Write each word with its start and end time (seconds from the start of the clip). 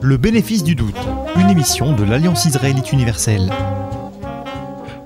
Le 0.00 0.16
bénéfice 0.16 0.62
du 0.62 0.76
doute, 0.76 0.94
une 1.36 1.50
émission 1.50 1.92
de 1.92 2.04
l'Alliance 2.04 2.44
israélite 2.44 2.92
universelle. 2.92 3.50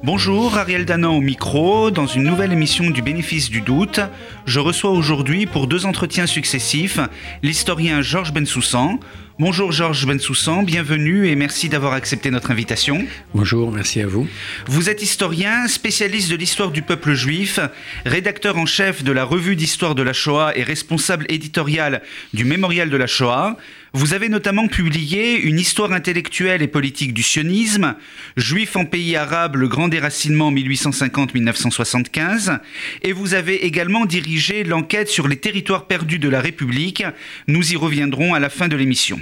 Bonjour, 0.02 0.58
Ariel 0.58 0.84
Danan 0.84 1.16
au 1.16 1.20
micro. 1.20 1.90
Dans 1.90 2.06
une 2.06 2.24
nouvelle 2.24 2.52
émission 2.52 2.90
du 2.90 3.00
Bénéfice 3.00 3.48
du 3.48 3.62
doute, 3.62 4.00
je 4.44 4.60
reçois 4.60 4.90
aujourd'hui 4.90 5.46
pour 5.46 5.66
deux 5.66 5.86
entretiens 5.86 6.26
successifs 6.26 7.00
l'historien 7.42 8.02
Georges 8.02 8.32
Bensoussan. 8.32 8.98
Bonjour 9.40 9.70
Georges 9.70 10.04
Bensoussan, 10.04 10.64
bienvenue 10.64 11.28
et 11.28 11.36
merci 11.36 11.68
d'avoir 11.68 11.92
accepté 11.92 12.32
notre 12.32 12.50
invitation. 12.50 13.06
Bonjour, 13.34 13.70
merci 13.70 14.00
à 14.00 14.08
vous. 14.08 14.26
Vous 14.66 14.90
êtes 14.90 15.00
historien, 15.00 15.68
spécialiste 15.68 16.28
de 16.28 16.34
l'histoire 16.34 16.72
du 16.72 16.82
peuple 16.82 17.14
juif, 17.14 17.60
rédacteur 18.04 18.58
en 18.58 18.66
chef 18.66 19.04
de 19.04 19.12
la 19.12 19.22
revue 19.22 19.54
d'histoire 19.54 19.94
de 19.94 20.02
la 20.02 20.12
Shoah 20.12 20.54
et 20.56 20.64
responsable 20.64 21.24
éditorial 21.28 22.02
du 22.34 22.44
Mémorial 22.44 22.90
de 22.90 22.96
la 22.96 23.06
Shoah. 23.06 23.56
Vous 23.92 24.12
avez 24.12 24.28
notamment 24.28 24.66
publié 24.66 25.40
Une 25.40 25.60
histoire 25.60 25.92
intellectuelle 25.92 26.60
et 26.60 26.68
politique 26.68 27.14
du 27.14 27.22
sionisme, 27.22 27.94
Juif 28.36 28.74
en 28.74 28.86
pays 28.86 29.14
arabe, 29.14 29.54
le 29.54 29.68
grand 29.68 29.86
déracinement 29.86 30.50
1850-1975, 30.52 32.58
et 33.02 33.12
vous 33.12 33.34
avez 33.34 33.66
également 33.66 34.04
dirigé 34.04 34.64
l'enquête 34.64 35.08
sur 35.08 35.28
les 35.28 35.36
territoires 35.36 35.86
perdus 35.86 36.18
de 36.18 36.28
la 36.28 36.40
République. 36.40 37.04
Nous 37.46 37.72
y 37.72 37.76
reviendrons 37.76 38.34
à 38.34 38.40
la 38.40 38.50
fin 38.50 38.66
de 38.66 38.76
l'émission. 38.76 39.20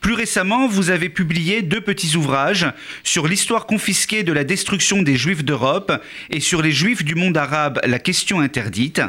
Plus 0.00 0.14
récemment, 0.14 0.66
vous 0.66 0.90
avez 0.90 1.08
publié 1.08 1.62
deux 1.62 1.80
petits 1.80 2.16
ouvrages 2.16 2.66
sur 3.04 3.26
l'histoire 3.26 3.66
confisquée 3.66 4.22
de 4.22 4.32
la 4.32 4.44
destruction 4.44 5.02
des 5.02 5.16
Juifs 5.16 5.44
d'Europe 5.44 5.92
et 6.30 6.40
sur 6.40 6.62
les 6.62 6.72
Juifs 6.72 7.04
du 7.04 7.14
monde 7.14 7.36
arabe, 7.36 7.80
la 7.84 7.98
question 7.98 8.40
interdite. 8.40 9.02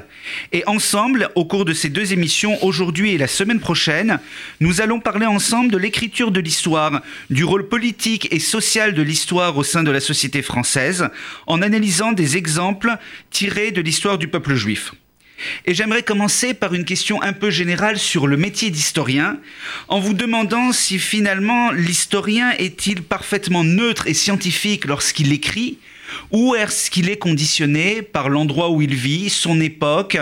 Et 0.51 0.63
ensemble, 0.67 1.29
au 1.35 1.45
cours 1.45 1.65
de 1.65 1.73
ces 1.73 1.89
deux 1.89 2.13
émissions, 2.13 2.63
aujourd'hui 2.63 3.11
et 3.11 3.17
la 3.17 3.27
semaine 3.27 3.59
prochaine, 3.59 4.19
nous 4.59 4.81
allons 4.81 4.99
parler 4.99 5.25
ensemble 5.25 5.71
de 5.71 5.77
l'écriture 5.77 6.31
de 6.31 6.39
l'histoire, 6.39 7.01
du 7.29 7.43
rôle 7.43 7.67
politique 7.67 8.27
et 8.31 8.39
social 8.39 8.93
de 8.93 9.01
l'histoire 9.01 9.57
au 9.57 9.63
sein 9.63 9.83
de 9.83 9.91
la 9.91 9.99
société 9.99 10.41
française, 10.41 11.09
en 11.47 11.61
analysant 11.61 12.11
des 12.11 12.37
exemples 12.37 12.97
tirés 13.29 13.71
de 13.71 13.81
l'histoire 13.81 14.17
du 14.17 14.27
peuple 14.27 14.55
juif. 14.55 14.93
Et 15.65 15.73
j'aimerais 15.73 16.03
commencer 16.03 16.53
par 16.53 16.73
une 16.73 16.85
question 16.85 17.21
un 17.21 17.33
peu 17.33 17.49
générale 17.49 17.97
sur 17.97 18.27
le 18.27 18.37
métier 18.37 18.69
d'historien, 18.69 19.39
en 19.87 19.99
vous 19.99 20.13
demandant 20.13 20.71
si 20.71 20.99
finalement 20.99 21.71
l'historien 21.71 22.51
est-il 22.51 23.01
parfaitement 23.01 23.63
neutre 23.63 24.07
et 24.07 24.13
scientifique 24.13 24.85
lorsqu'il 24.85 25.31
écrit, 25.31 25.77
ou 26.31 26.55
est-ce 26.55 26.89
qu'il 26.89 27.09
est 27.09 27.17
conditionné 27.17 28.01
par 28.01 28.29
l'endroit 28.29 28.69
où 28.69 28.81
il 28.81 28.93
vit, 28.93 29.29
son 29.29 29.59
époque, 29.61 30.17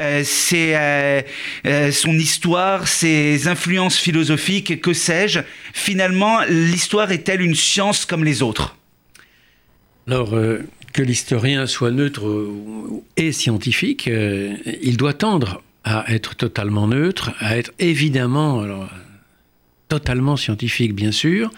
euh, 0.00 0.24
euh, 0.52 1.22
euh, 1.66 1.92
son 1.92 2.12
histoire, 2.12 2.88
ses 2.88 3.48
influences 3.48 3.98
philosophiques, 3.98 4.80
que 4.80 4.92
sais-je. 4.92 5.40
Finalement, 5.72 6.40
l'histoire 6.48 7.12
est-elle 7.12 7.42
une 7.42 7.54
science 7.54 8.04
comme 8.04 8.24
les 8.24 8.42
autres? 8.42 8.76
Alors, 10.06 10.34
que 10.92 11.02
l'historien 11.02 11.66
soit 11.66 11.90
neutre 11.90 12.48
et 13.16 13.32
scientifique, 13.32 14.08
euh, 14.08 14.54
il 14.82 14.96
doit 14.96 15.12
tendre 15.12 15.62
à 15.84 16.12
être 16.12 16.34
totalement 16.36 16.86
neutre, 16.86 17.32
à 17.38 17.56
être 17.56 17.72
évidemment 17.78 18.64
totalement 19.88 20.36
scientifique, 20.36 20.94
bien 20.94 21.12
sûr. 21.12 21.50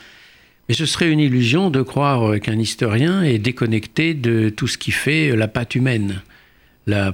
Mais 0.69 0.75
ce 0.75 0.87
serait 0.87 1.11
une 1.11 1.19
illusion 1.19 1.71
de 1.71 1.83
croire 1.83 2.39
qu'un 2.39 2.59
historien 2.59 3.23
est 3.23 3.39
déconnecté 3.39 4.15
de 4.15 4.51
tout 4.51 4.69
ce 4.69 4.79
qui 4.79 4.93
fait 4.93 5.35
la 5.35 5.49
patte 5.49 5.75
humaine, 5.75 6.23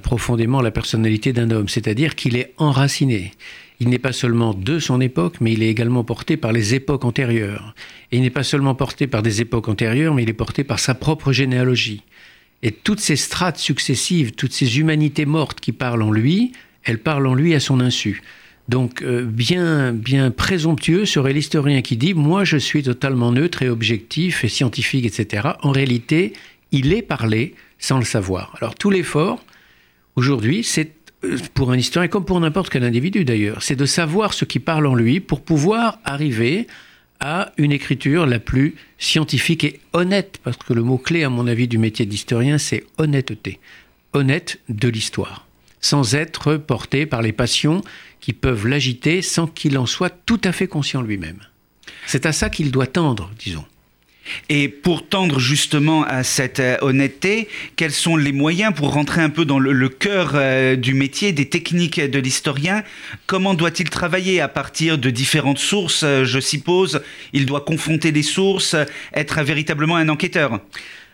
profondément 0.03 0.61
la 0.61 0.71
personnalité 0.71 1.33
d'un 1.33 1.51
homme, 1.51 1.69
c'est-à-dire 1.69 2.17
qu'il 2.17 2.37
est 2.37 2.53
enraciné 2.59 3.33
il 3.81 3.89
n'est 3.89 3.99
pas 3.99 4.13
seulement 4.13 4.55
de 4.55 4.79
son 4.79 5.01
époque, 5.01 5.37
mais 5.41 5.53
il 5.53 5.63
est 5.63 5.69
également 5.69 6.05
porté 6.05 6.37
par 6.37 6.53
les 6.53 6.75
époques 6.75 7.05
antérieures. 7.05 7.75
Et 8.11 8.17
il 8.17 8.23
n'est 8.23 8.31
pas 8.31 8.43
seulement 8.43 8.75
porté 8.75 9.07
par 9.07 9.23
des 9.23 9.41
époques 9.41 9.69
antérieures, 9.69 10.15
mais 10.15 10.23
il 10.23 10.31
est 10.31 10.35
porté 10.35 10.65
par 10.65 10.79
sa 10.79 10.95
propre 10.95 11.33
généalogie. 11.33 12.03
Et 12.63 12.73
toutes 12.73 13.01
ces 13.01 13.17
strates 13.17 13.59
successives, 13.59 14.33
toutes 14.33 14.53
ces 14.53 14.79
humanités 14.79 15.27
mortes 15.27 15.61
qui 15.61 15.73
parlent 15.73 16.03
en 16.03 16.11
lui, 16.11 16.53
elles 16.85 16.99
parlent 16.99 17.27
en 17.27 17.35
lui 17.35 17.55
à 17.55 17.61
son 17.61 17.81
insu. 17.81 18.23
Donc 18.69 19.03
euh, 19.03 19.25
bien, 19.25 19.93
bien 19.93 20.31
présomptueux 20.31 21.05
serait 21.05 21.33
l'historien 21.33 21.83
qui 21.83 21.97
dit⁇ 21.97 22.15
moi 22.17 22.45
je 22.45 22.57
suis 22.57 22.83
totalement 22.83 23.31
neutre 23.31 23.63
et 23.63 23.69
objectif 23.69 24.43
et 24.43 24.49
scientifique, 24.49 25.05
etc.⁇ 25.05 25.43
En 25.63 25.71
réalité, 25.71 26.33
il 26.73 26.93
est 26.93 27.03
parlé 27.03 27.55
sans 27.79 27.99
le 27.99 28.05
savoir. 28.05 28.57
Alors 28.61 28.75
tout 28.75 28.91
l'effort, 28.91 29.45
aujourd'hui, 30.17 30.65
c'est 30.65 30.96
pour 31.55 31.73
un 31.73 31.79
historien, 31.79 32.09
comme 32.09 32.25
pour 32.25 32.41
n'importe 32.41 32.71
quel 32.71 32.85
individu 32.85 33.25
d'ailleurs, 33.25 33.63
c'est 33.63 33.77
de 33.77 33.87
savoir 33.87 34.35
ce 34.35 34.45
qui 34.45 34.59
parle 34.59 34.87
en 34.87 34.95
lui 34.95 35.21
pour 35.21 35.41
pouvoir 35.43 35.99
arriver 36.05 36.67
à 37.21 37.53
une 37.57 37.73
écriture 37.73 38.27
la 38.27 38.39
plus 38.39 38.75
scientifique 38.99 39.65
et 39.65 39.81
honnête, 39.93 40.39
parce 40.43 40.57
que 40.59 40.73
le 40.73 40.83
mot-clé, 40.83 41.25
à 41.25 41.31
mon 41.31 41.47
avis, 41.47 41.69
du 41.69 41.79
métier 41.79 42.07
d'historien, 42.07 42.59
c'est 42.59 42.85
honnêteté. 42.99 43.59
Honnête 44.13 44.61
de 44.69 44.89
l'histoire, 44.89 45.47
sans 45.81 46.15
être 46.15 46.57
porté 46.57 47.07
par 47.07 47.23
les 47.23 47.33
passions 47.33 47.83
qui 48.21 48.33
peuvent 48.33 48.67
l'agiter 48.67 49.23
sans 49.23 49.47
qu'il 49.47 49.79
en 49.79 49.87
soit 49.87 50.11
tout 50.27 50.41
à 50.45 50.53
fait 50.53 50.67
conscient 50.67 51.03
lui-même. 51.03 51.41
C'est 52.07 52.27
à 52.27 52.33
ça 52.33 52.51
qu'il 52.51 52.71
doit 52.71 52.87
tendre, 52.87 53.31
disons. 53.39 53.65
Et 54.49 54.69
pour 54.69 55.09
tendre 55.09 55.39
justement 55.39 56.05
à 56.05 56.23
cette 56.23 56.61
euh, 56.61 56.77
honnêteté, 56.81 57.49
quels 57.77 57.93
sont 57.93 58.17
les 58.17 58.33
moyens 58.33 58.75
pour 58.75 58.93
rentrer 58.93 59.23
un 59.23 59.31
peu 59.31 59.45
dans 59.45 59.59
le, 59.59 59.89
cœur 59.89 60.33
euh, 60.35 60.77
du 60.77 60.95
métier, 60.95 61.33
des 61.33 61.49
techniques 61.49 62.01
de 62.01 62.19
l'historien? 62.19 62.83
Comment 63.27 63.55
doit-il 63.55 63.91
travailler 63.91 64.41
à 64.41 64.49
partir 64.49 64.99
de 64.99 65.11
différentes 65.11 65.59
sources, 65.59 66.03
euh, 66.03 66.25
je 66.25 66.41
suppose? 66.41 67.03
Il 67.33 67.47
doit 67.47 67.63
confronter 67.63 68.13
les 68.13 68.23
sources, 68.23 68.77
être 69.15 69.43
véritablement 69.43 69.97
un 69.97 70.09
enquêteur 70.09 70.61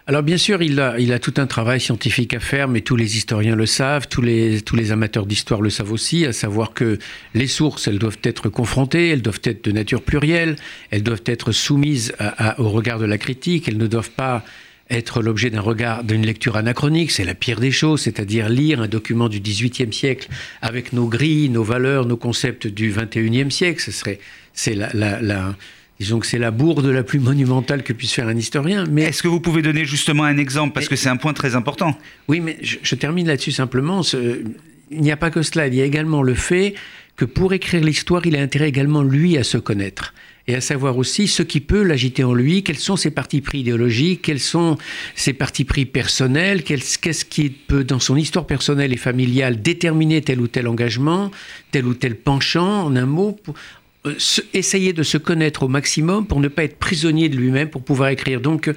alors 0.07 0.23
bien 0.23 0.37
sûr, 0.37 0.63
il 0.63 0.81
a, 0.81 0.99
il 0.99 1.13
a 1.13 1.21
tout 1.21 1.35
un 1.37 1.47
travail 1.47 1.81
scientifique 1.81 2.35
à 2.35 2.41
faire, 2.41 2.67
mais 2.67 2.81
tous 2.81 2.97
les 2.97 3.17
historiens 3.17 3.55
le 3.55 3.67
savent, 3.67 4.09
tous 4.09 4.21
les, 4.21 4.61
tous 4.61 4.75
les 4.75 4.91
amateurs 4.91 5.27
d'histoire 5.27 5.61
le 5.61 5.71
savent 5.71 5.93
aussi, 5.93 6.27
à 6.27 6.33
savoir 6.33 6.75
que 6.75 6.99
les 7.35 7.47
sources, 7.47 7.87
elles 7.87 8.01
doivent 8.01 8.19
être 8.25 8.49
confrontées, 8.49 9.11
elles 9.11 9.23
doivent 9.23 9.41
être 9.45 9.65
de 9.65 9.71
nature 9.71 10.03
plurielle, 10.03 10.57
elles 10.91 11.05
doivent 11.05 11.23
être 11.27 11.53
soumises 11.53 12.15
au 12.59 12.69
regard 12.71 12.99
de 12.99 13.05
la 13.05 13.17
critique, 13.17 13.69
elles 13.69 13.79
ne 13.79 13.87
doivent 13.87 14.11
pas 14.11 14.45
être 14.91 15.23
l'objet 15.23 15.51
d'un 15.51 15.61
regard, 15.61 16.03
d'une 16.03 16.27
lecture 16.27 16.57
anachronique, 16.57 17.13
c'est 17.13 17.25
la 17.25 17.35
pire 17.35 17.61
des 17.61 17.71
choses, 17.71 18.03
c'est-à-dire 18.03 18.49
lire 18.49 18.81
un 18.81 18.89
document 18.89 19.29
du 19.29 19.41
XVIIIe 19.41 19.93
siècle 19.93 20.29
avec 20.61 20.93
nos 20.93 21.07
grilles, 21.07 21.49
nos 21.49 21.63
valeurs, 21.63 22.07
nos 22.07 22.17
concepts 22.17 22.67
du 22.67 22.93
XXIe 22.93 23.51
siècle. 23.51 23.81
Ce 23.81 23.93
serait, 23.93 24.19
c'est 24.53 24.75
la, 24.75 24.91
la 24.93 25.55
Disons 26.03 26.19
que 26.19 26.27
c'est 26.27 26.39
la 26.39 26.51
bourde 26.51 26.87
la 26.87 27.05
plus 27.05 27.21
monumentale 27.21 27.85
que 27.85 27.93
puisse 27.93 28.13
faire 28.13 28.27
un 28.27 28.37
historien. 28.37 28.87
Mais 28.91 29.03
est-ce 29.03 29.23
que 29.23 29.29
vous 29.29 29.39
pouvez 29.39 29.63
donner 29.63 29.85
justement 29.85 30.25
un 30.25 30.37
exemple? 30.37 30.73
Parce 30.73 30.89
que 30.89 30.97
c'est 30.97 31.09
un 31.09 31.17
point 31.17 31.33
très 31.33 31.55
important. 31.55 31.97
Oui, 32.27 32.41
mais 32.41 32.59
je, 32.61 32.95
termine 32.97 33.29
là-dessus 33.29 33.53
simplement. 33.53 34.03
il 34.03 35.01
n'y 35.01 35.13
a 35.13 35.17
pas 35.17 35.31
que 35.31 35.43
cela. 35.43 35.69
Il 35.69 35.77
y 35.77 35.81
a 35.81 35.85
également 35.85 36.25
le 36.25 36.35
fait 36.35 36.75
que 37.15 37.25
pour 37.25 37.53
écrire 37.53 37.85
l'histoire, 37.85 38.27
il 38.27 38.35
a 38.35 38.41
intérêt 38.41 38.69
également 38.69 39.05
lui 39.05 39.39
à 39.39 39.45
se 39.45 39.59
connaître 39.59 40.13
et 40.49 40.57
à 40.57 40.61
savoir 40.61 40.99
aussi 40.99 41.29
ce 41.29 41.45
qui 41.45 41.61
peut 41.61 41.85
l'agiter 41.85 42.25
en 42.25 42.35
lui, 42.35 42.65
quels 42.65 42.79
sont 42.79 42.97
ses 42.97 43.13
partis 43.13 43.41
pris 43.41 43.61
idéologiques, 43.61 44.23
quels 44.23 44.41
sont 44.41 44.77
ses 45.15 45.33
partis 45.33 45.65
pris 45.65 45.87
personnels, 45.87 46.65
qu'est-ce 46.65 47.25
qui 47.25 47.51
peut, 47.51 47.85
dans 47.85 48.01
son 48.01 48.17
histoire 48.17 48.47
personnelle 48.47 48.93
et 48.93 48.97
familiale, 48.97 49.63
déterminer 49.63 50.21
tel 50.21 50.41
ou 50.41 50.49
tel 50.49 50.67
engagement, 50.67 51.31
tel 51.71 51.87
ou 51.87 51.95
tel 51.95 52.17
penchant, 52.17 52.87
en 52.87 52.97
un 52.97 53.07
mot, 53.07 53.39
essayer 54.53 54.93
de 54.93 55.03
se 55.03 55.19
connaître 55.19 55.63
au 55.63 55.69
maximum 55.69 56.27
pour 56.27 56.41
ne 56.41 56.49
pas 56.49 56.65
être 56.65 56.79
prisonnier 56.79 57.29
de 57.29 57.37
lui-même, 57.37 57.71
pour 57.71 57.85
pouvoir 57.85 58.09
écrire. 58.09 58.41
Donc, 58.41 58.69
euh, 58.69 58.75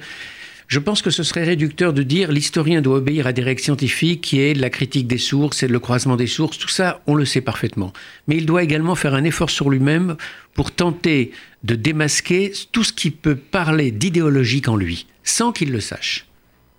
je 0.68 0.80
pense 0.80 1.00
que 1.00 1.10
ce 1.10 1.22
serait 1.22 1.44
réducteur 1.44 1.92
de 1.92 2.02
dire 2.02 2.32
l'historien 2.32 2.80
doit 2.80 2.96
obéir 2.96 3.26
à 3.28 3.32
des 3.32 3.42
règles 3.42 3.60
scientifiques 3.60 4.20
qui 4.20 4.40
est 4.40 4.54
la 4.54 4.70
critique 4.70 5.06
des 5.06 5.18
sources 5.18 5.62
et 5.62 5.68
le 5.68 5.78
croisement 5.78 6.16
des 6.16 6.26
sources. 6.26 6.58
Tout 6.58 6.68
ça, 6.68 7.02
on 7.06 7.14
le 7.14 7.24
sait 7.24 7.40
parfaitement. 7.40 7.92
Mais 8.26 8.36
il 8.36 8.46
doit 8.46 8.64
également 8.64 8.96
faire 8.96 9.14
un 9.14 9.22
effort 9.22 9.50
sur 9.50 9.70
lui-même 9.70 10.16
pour 10.54 10.72
tenter 10.72 11.30
de 11.62 11.76
démasquer 11.76 12.52
tout 12.72 12.82
ce 12.82 12.92
qui 12.92 13.12
peut 13.12 13.36
parler 13.36 13.92
d'idéologique 13.92 14.68
en 14.68 14.76
lui, 14.76 15.06
sans 15.22 15.52
qu'il 15.52 15.70
le 15.70 15.80
sache. 15.80 16.26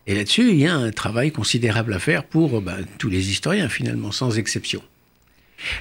Et 0.05 0.15
là-dessus, 0.15 0.49
il 0.49 0.59
y 0.59 0.67
a 0.67 0.75
un 0.75 0.91
travail 0.91 1.31
considérable 1.31 1.93
à 1.93 1.99
faire 1.99 2.23
pour 2.25 2.61
ben, 2.61 2.85
tous 2.97 3.09
les 3.09 3.29
historiens, 3.29 3.69
finalement, 3.69 4.11
sans 4.11 4.37
exception. 4.37 4.81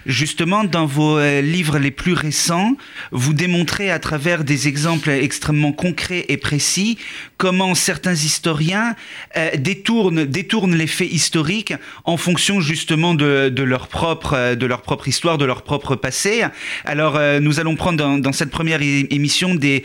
Justement, 0.06 0.64
dans 0.64 0.86
vos 0.86 1.18
euh, 1.18 1.42
livres 1.42 1.78
les 1.78 1.90
plus 1.90 2.14
récents, 2.14 2.76
vous 3.12 3.34
démontrez 3.34 3.90
à 3.90 3.98
travers 3.98 4.42
des 4.42 4.68
exemples 4.68 5.10
extrêmement 5.10 5.72
concrets 5.72 6.24
et 6.28 6.38
précis 6.38 6.96
comment 7.36 7.74
certains 7.74 8.14
historiens 8.14 8.96
euh, 9.36 9.50
détournent, 9.58 10.74
les 10.74 10.86
faits 10.86 11.12
historiques 11.12 11.74
en 12.04 12.16
fonction 12.16 12.60
justement 12.60 13.14
de, 13.14 13.62
leur, 13.62 13.88
propre, 13.88 14.32
euh, 14.34 14.54
de 14.54 14.64
leur 14.64 14.80
propre 14.80 15.08
histoire, 15.08 15.36
de 15.36 15.44
leur 15.44 15.62
propre 15.62 15.94
passé. 15.94 16.44
Alors, 16.84 17.20
nous 17.40 17.60
allons 17.60 17.76
prendre 17.76 18.18
dans, 18.18 18.32
cette 18.32 18.50
première 18.50 18.80
émission 18.82 19.54
des, 19.54 19.84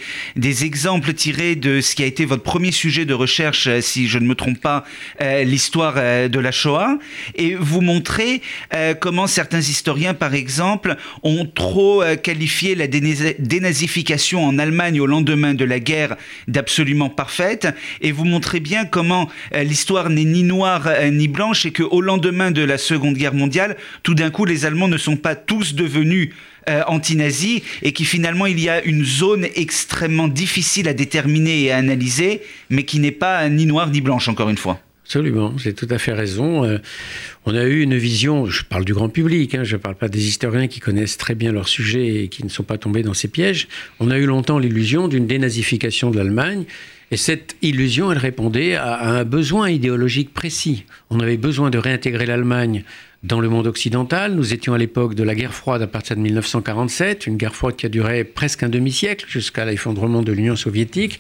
exemples 0.63 1.13
tirés 1.13 1.55
de 1.55 1.81
ce 1.81 1.95
qui 1.95 2.03
a 2.03 2.05
été 2.05 2.25
votre 2.25 2.43
premier 2.43 2.71
sujet 2.71 3.05
de 3.05 3.13
recherche, 3.13 3.67
si 3.81 4.07
je 4.07 4.19
ne 4.19 4.25
me 4.25 4.35
trompe 4.35 4.59
pas, 4.59 4.85
l'histoire 5.19 5.95
de 5.95 6.39
la 6.39 6.51
Shoah, 6.51 6.97
et 7.35 7.55
vous 7.55 7.81
montrer 7.81 8.41
comment 8.99 9.27
certains 9.27 9.59
historiens 9.59 9.81
historiens, 9.81 10.13
par 10.13 10.36
exemple, 10.36 10.95
ont 11.24 11.48
trop 11.48 12.04
euh, 12.04 12.16
qualifié 12.16 12.75
la 12.75 12.86
dénazification 12.86 14.45
en 14.45 14.60
Allemagne 14.60 15.01
au 15.01 15.07
lendemain 15.07 15.56
de 15.56 15.66
la 15.66 15.80
guerre 15.80 16.18
d'absolument 16.48 17.10
parfaite, 17.10 17.68
et 18.00 18.12
vous 18.12 18.24
montrez 18.24 18.60
bien 18.60 18.86
comment 18.86 19.28
euh, 19.56 19.63
l'histoire 19.63 20.12
n'est 20.12 20.24
ni 20.24 20.44
noire 20.44 20.88
ni 21.12 21.28
blanche, 21.28 21.66
et 21.66 21.74
qu'au 21.74 22.00
lendemain 22.00 22.51
de 22.51 22.62
la 22.62 22.78
Seconde 22.78 23.16
Guerre 23.16 23.33
mondiale, 23.33 23.75
tout 24.04 24.13
d'un 24.13 24.30
coup, 24.30 24.45
les 24.45 24.66
Allemands 24.66 24.88
ne 24.88 25.00
sont 25.00 25.18
pas 25.18 25.33
tous 25.33 25.74
devenus 25.74 26.30
anti-nazis 26.86 27.63
et 27.81 27.92
qui 27.92 28.06
finalement 28.06 28.45
il 28.45 28.60
y 28.60 28.69
a 28.69 28.84
une 28.84 29.04
zone 29.04 29.48
extrêmement 29.56 30.27
difficile 30.27 30.88
à 30.88 30.94
déterminer 30.94 31.63
et 31.63 31.72
à 31.72 31.77
analyser, 31.77 32.42
mais 32.69 32.84
qui 32.84 33.00
n'est 33.00 33.10
pas 33.10 33.50
ni 33.50 33.66
noire 33.66 33.89
ni 33.89 34.00
blanche 34.00 34.27
encore 34.30 34.50
une 34.50 34.60
fois. 34.60 34.80
Absolument, 35.12 35.54
avez 35.60 35.74
tout 35.74 35.90
à 35.90 35.98
fait 35.98 36.13
raison. 36.13 36.63
Euh, 36.63 36.78
on 37.46 37.54
a 37.54 37.66
eu 37.66 37.81
une 37.81 37.98
vision, 37.98 38.46
je 38.46 38.63
parle 38.63 38.86
du 38.86 38.94
grand 38.94 39.10
public, 39.10 39.54
hein, 39.56 39.66
je 39.66 39.75
ne 39.75 39.81
parle 39.81 39.96
pas 39.96 40.08
des 40.08 40.25
historiens 40.25 40.68
qui 40.68 40.80
connaissent 40.80 41.18
très 41.18 41.36
bien 41.36 41.52
leur 41.52 41.68
sujet 41.68 42.24
et 42.24 42.28
qui 42.30 42.46
ne 42.46 42.50
sont 42.50 42.63
pas 42.63 42.78
tombés 42.78 43.04
dans 43.04 43.13
ces 43.13 43.28
pièges. 43.28 43.68
On 44.00 44.10
a 44.10 44.18
eu 44.18 44.25
longtemps 44.25 44.58
l'illusion 44.58 45.10
d'une 45.10 45.28
dénazification 45.28 46.12
de 46.12 46.18
l'Allemagne. 46.18 46.63
Et 47.12 47.18
cette 47.18 47.58
illusion, 47.62 48.10
elle 48.10 48.19
répondait 48.19 48.75
à 48.75 49.06
un 49.06 49.25
besoin 49.25 49.69
idéologique 49.69 50.34
précis. 50.34 50.86
On 51.10 51.19
avait 51.19 51.36
besoin 51.36 51.72
de 51.72 51.78
réintégrer 51.78 52.25
l'Allemagne 52.25 52.86
dans 53.23 53.39
le 53.39 53.50
monde 53.50 53.68
occidental. 53.68 54.33
Nous 54.33 54.53
étions 54.53 54.73
à 54.73 54.77
l'époque 54.77 55.13
de 55.13 55.23
la 55.23 55.35
guerre 55.35 55.53
froide 55.53 55.81
à 55.81 55.88
partir 55.88 56.15
de 56.15 56.21
1947, 56.21 57.27
une 57.27 57.38
guerre 57.38 57.56
froide 57.56 57.75
qui 57.75 57.85
a 57.85 57.89
duré 57.89 58.23
presque 58.23 58.63
un 58.63 58.69
demi-siècle 58.69 59.25
jusqu'à 59.27 59.65
l'effondrement 59.65 60.21
de 60.21 60.31
l'Union 60.31 60.56
soviétique. 60.56 61.19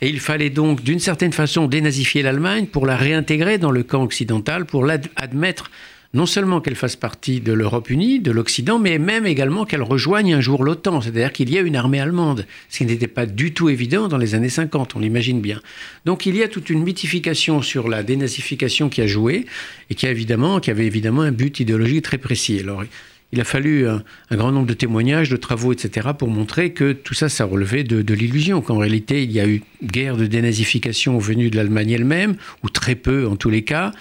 Et 0.00 0.08
il 0.08 0.20
fallait 0.20 0.50
donc 0.50 0.82
d'une 0.82 0.98
certaine 0.98 1.32
façon 1.32 1.66
dénazifier 1.66 2.22
l'Allemagne 2.22 2.66
pour 2.66 2.86
la 2.86 2.96
réintégrer 2.96 3.58
dans 3.58 3.70
le 3.70 3.82
camp 3.82 4.02
occidental, 4.02 4.64
pour 4.64 4.84
l'admettre 4.84 5.70
non 6.14 6.26
seulement 6.26 6.60
qu'elle 6.60 6.74
fasse 6.74 6.96
partie 6.96 7.40
de 7.40 7.52
l'Europe 7.52 7.88
unie, 7.88 8.20
de 8.20 8.30
l'Occident, 8.30 8.78
mais 8.78 8.98
même 8.98 9.26
également 9.26 9.64
qu'elle 9.64 9.82
rejoigne 9.82 10.34
un 10.34 10.40
jour 10.40 10.62
l'OTAN, 10.62 11.00
c'est-à-dire 11.00 11.32
qu'il 11.32 11.50
y 11.50 11.58
a 11.58 11.62
une 11.62 11.76
armée 11.76 12.00
allemande, 12.00 12.46
ce 12.68 12.78
qui 12.78 12.86
n'était 12.86 13.06
pas 13.06 13.26
du 13.26 13.54
tout 13.54 13.68
évident 13.68 14.08
dans 14.08 14.18
les 14.18 14.34
années 14.34 14.50
50, 14.50 14.96
on 14.96 14.98
l'imagine 14.98 15.40
bien. 15.40 15.60
Donc 16.04 16.26
il 16.26 16.36
y 16.36 16.42
a 16.42 16.48
toute 16.48 16.68
une 16.68 16.82
mythification 16.82 17.62
sur 17.62 17.88
la 17.88 18.02
dénazification 18.02 18.88
qui 18.88 19.00
a 19.00 19.06
joué 19.06 19.46
et 19.88 19.94
qui, 19.94 20.06
a 20.06 20.10
évidemment, 20.10 20.60
qui 20.60 20.70
avait 20.70 20.86
évidemment 20.86 21.22
un 21.22 21.32
but 21.32 21.60
idéologique 21.60 22.02
très 22.02 22.18
précis. 22.18 22.60
Alors, 22.60 22.84
il 23.32 23.40
a 23.40 23.44
fallu 23.44 23.88
un, 23.88 24.02
grand 24.30 24.52
nombre 24.52 24.66
de 24.66 24.74
témoignages, 24.74 25.30
de 25.30 25.36
travaux, 25.36 25.72
etc., 25.72 26.08
pour 26.18 26.28
montrer 26.28 26.72
que 26.72 26.92
tout 26.92 27.14
ça, 27.14 27.30
ça 27.30 27.46
relevait 27.46 27.82
de, 27.82 28.02
de 28.02 28.14
l'illusion, 28.14 28.60
qu'en 28.60 28.76
réalité, 28.76 29.22
il 29.22 29.32
y 29.32 29.40
a 29.40 29.48
eu 29.48 29.62
guerre 29.82 30.18
de 30.18 30.26
dénazification 30.26 31.18
venue 31.18 31.48
de 31.48 31.56
l'Allemagne 31.56 31.92
elle-même, 31.92 32.36
ou 32.62 32.68
très 32.68 32.94
peu 32.94 33.26
en 33.26 33.36
tous 33.36 33.48
les 33.48 33.62
cas, 33.62 33.92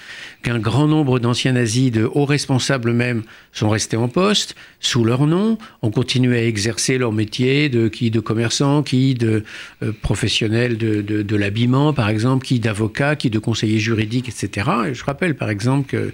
qu'un 0.42 0.60
grand 0.60 0.88
nombre 0.88 1.20
d'anciens 1.20 1.54
nazis, 1.54 1.92
de 1.92 2.04
hauts 2.04 2.26
responsables 2.26 2.94
même, 2.94 3.24
sont 3.54 3.70
restés 3.70 3.98
en 3.98 4.08
poste, 4.08 4.56
sous 4.80 5.04
leur 5.04 5.28
nom, 5.28 5.58
ont 5.82 5.92
continué 5.92 6.40
à 6.40 6.46
exercer 6.46 6.98
leur 6.98 7.12
métier, 7.12 7.70
de, 7.70 7.88
qui 7.88 8.12
de 8.12 8.20
commerçants, 8.20 8.84
qui 8.84 9.14
de 9.14 9.44
euh, 9.84 9.92
professionnels 10.02 10.78
de, 10.78 11.02
de, 11.02 11.22
de 11.22 11.36
l'habillement, 11.36 11.94
par 11.94 12.10
exemple, 12.10 12.46
qui 12.46 12.60
d'avocats, 12.60 13.16
qui 13.16 13.30
de 13.30 13.40
conseillers 13.40 13.80
juridiques, 13.80 14.30
etc. 14.30 14.70
Et 14.88 14.94
je 14.94 15.04
rappelle, 15.04 15.36
par 15.36 15.50
exemple, 15.50 15.88
que 15.88 16.14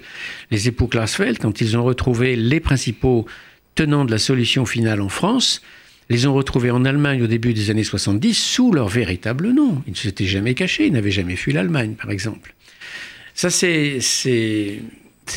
les 0.50 0.68
époux 0.68 0.86
Klarsfeld, 0.86 1.38
quand 1.38 1.60
ils 1.60 1.76
ont 1.76 1.84
retrouvé 1.84 2.36
les 2.36 2.60
principaux 2.60 3.26
tenants 3.74 4.04
de 4.04 4.10
la 4.10 4.18
solution 4.18 4.66
finale 4.66 5.00
en 5.00 5.08
France, 5.08 5.62
les 6.10 6.26
ont 6.26 6.34
retrouvés 6.34 6.70
en 6.70 6.84
Allemagne 6.84 7.22
au 7.22 7.26
début 7.26 7.52
des 7.52 7.70
années 7.70 7.84
70 7.84 8.34
sous 8.34 8.72
leur 8.72 8.88
véritable 8.88 9.50
nom. 9.50 9.82
Ils 9.86 9.92
ne 9.92 9.96
s'étaient 9.96 10.26
jamais 10.26 10.54
cachés, 10.54 10.86
ils 10.86 10.92
n'avaient 10.92 11.10
jamais 11.10 11.36
fui 11.36 11.52
l'Allemagne, 11.52 11.94
par 11.94 12.10
exemple. 12.10 12.54
Ça, 13.38 13.50
c'est 13.50 14.00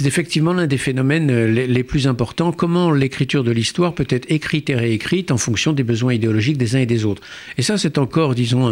effectivement 0.03 0.53
l'un 0.53 0.65
des 0.65 0.79
phénomènes 0.79 1.29
euh, 1.29 1.45
les, 1.45 1.83
plus 1.83 2.07
importants. 2.07 2.51
Comment 2.51 2.89
l'écriture 2.89 3.43
de 3.43 3.51
l'histoire 3.51 3.93
peut 3.93 4.07
être 4.09 4.25
écrite 4.31 4.71
et 4.71 4.75
réécrite 4.75 5.29
en 5.29 5.37
fonction 5.37 5.71
des 5.71 5.83
besoins 5.83 6.15
idéologiques 6.15 6.57
des 6.57 6.75
uns 6.75 6.79
et 6.79 6.87
des 6.87 7.05
autres. 7.05 7.21
Et 7.59 7.61
ça, 7.61 7.77
c'est 7.77 7.99
encore, 7.99 8.33
disons, 8.33 8.65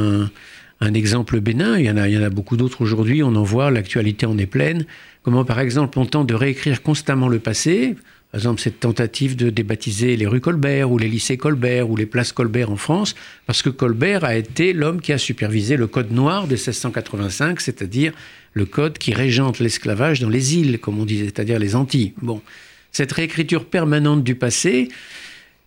un, 0.81 0.93
exemple 0.95 1.39
bénin. 1.41 1.77
Il 1.77 1.85
y 1.85 1.91
en 1.91 1.97
a, 1.97 2.09
il 2.09 2.15
y 2.15 2.17
en 2.17 2.23
a 2.23 2.31
beaucoup 2.31 2.57
d'autres 2.57 2.81
aujourd'hui. 2.81 3.21
On 3.21 3.35
en 3.35 3.43
voit, 3.43 3.69
l'actualité 3.69 4.25
en 4.25 4.35
est 4.39 4.47
pleine. 4.47 4.87
Comment, 5.21 5.45
par 5.45 5.59
exemple, 5.59 5.99
on 5.99 6.07
tente 6.07 6.25
de 6.25 6.33
réécrire 6.33 6.81
constamment 6.81 7.27
le 7.27 7.37
passé 7.37 7.97
par 8.31 8.39
exemple, 8.39 8.61
cette 8.61 8.79
tentative 8.79 9.35
de 9.35 9.49
débaptiser 9.49 10.15
les 10.15 10.27
rues 10.27 10.39
Colbert 10.39 10.91
ou 10.91 10.99
les 10.99 11.07
lycées 11.07 11.37
Colbert 11.37 11.89
ou 11.89 11.95
les 11.95 12.05
places 12.05 12.31
Colbert 12.31 12.69
en 12.69 12.75
France, 12.75 13.15
parce 13.47 13.63
que 13.63 13.69
Colbert 13.69 14.23
a 14.23 14.35
été 14.35 14.71
l'homme 14.71 15.01
qui 15.01 15.11
a 15.13 15.17
supervisé 15.17 15.77
le 15.77 15.87
Code 15.87 16.11
noir 16.11 16.43
de 16.43 16.53
1685, 16.53 17.59
c'est-à-dire 17.59 18.13
le 18.53 18.65
code 18.65 18.97
qui 18.97 19.13
régente 19.13 19.59
l'esclavage 19.59 20.19
dans 20.19 20.29
les 20.29 20.55
îles, 20.55 20.79
comme 20.79 20.99
on 20.99 21.05
disait, 21.05 21.25
c'est-à-dire 21.25 21.59
les 21.59 21.75
Antilles. 21.75 22.13
Bon, 22.21 22.41
cette 22.91 23.11
réécriture 23.11 23.65
permanente 23.65 24.23
du 24.23 24.35
passé, 24.35 24.89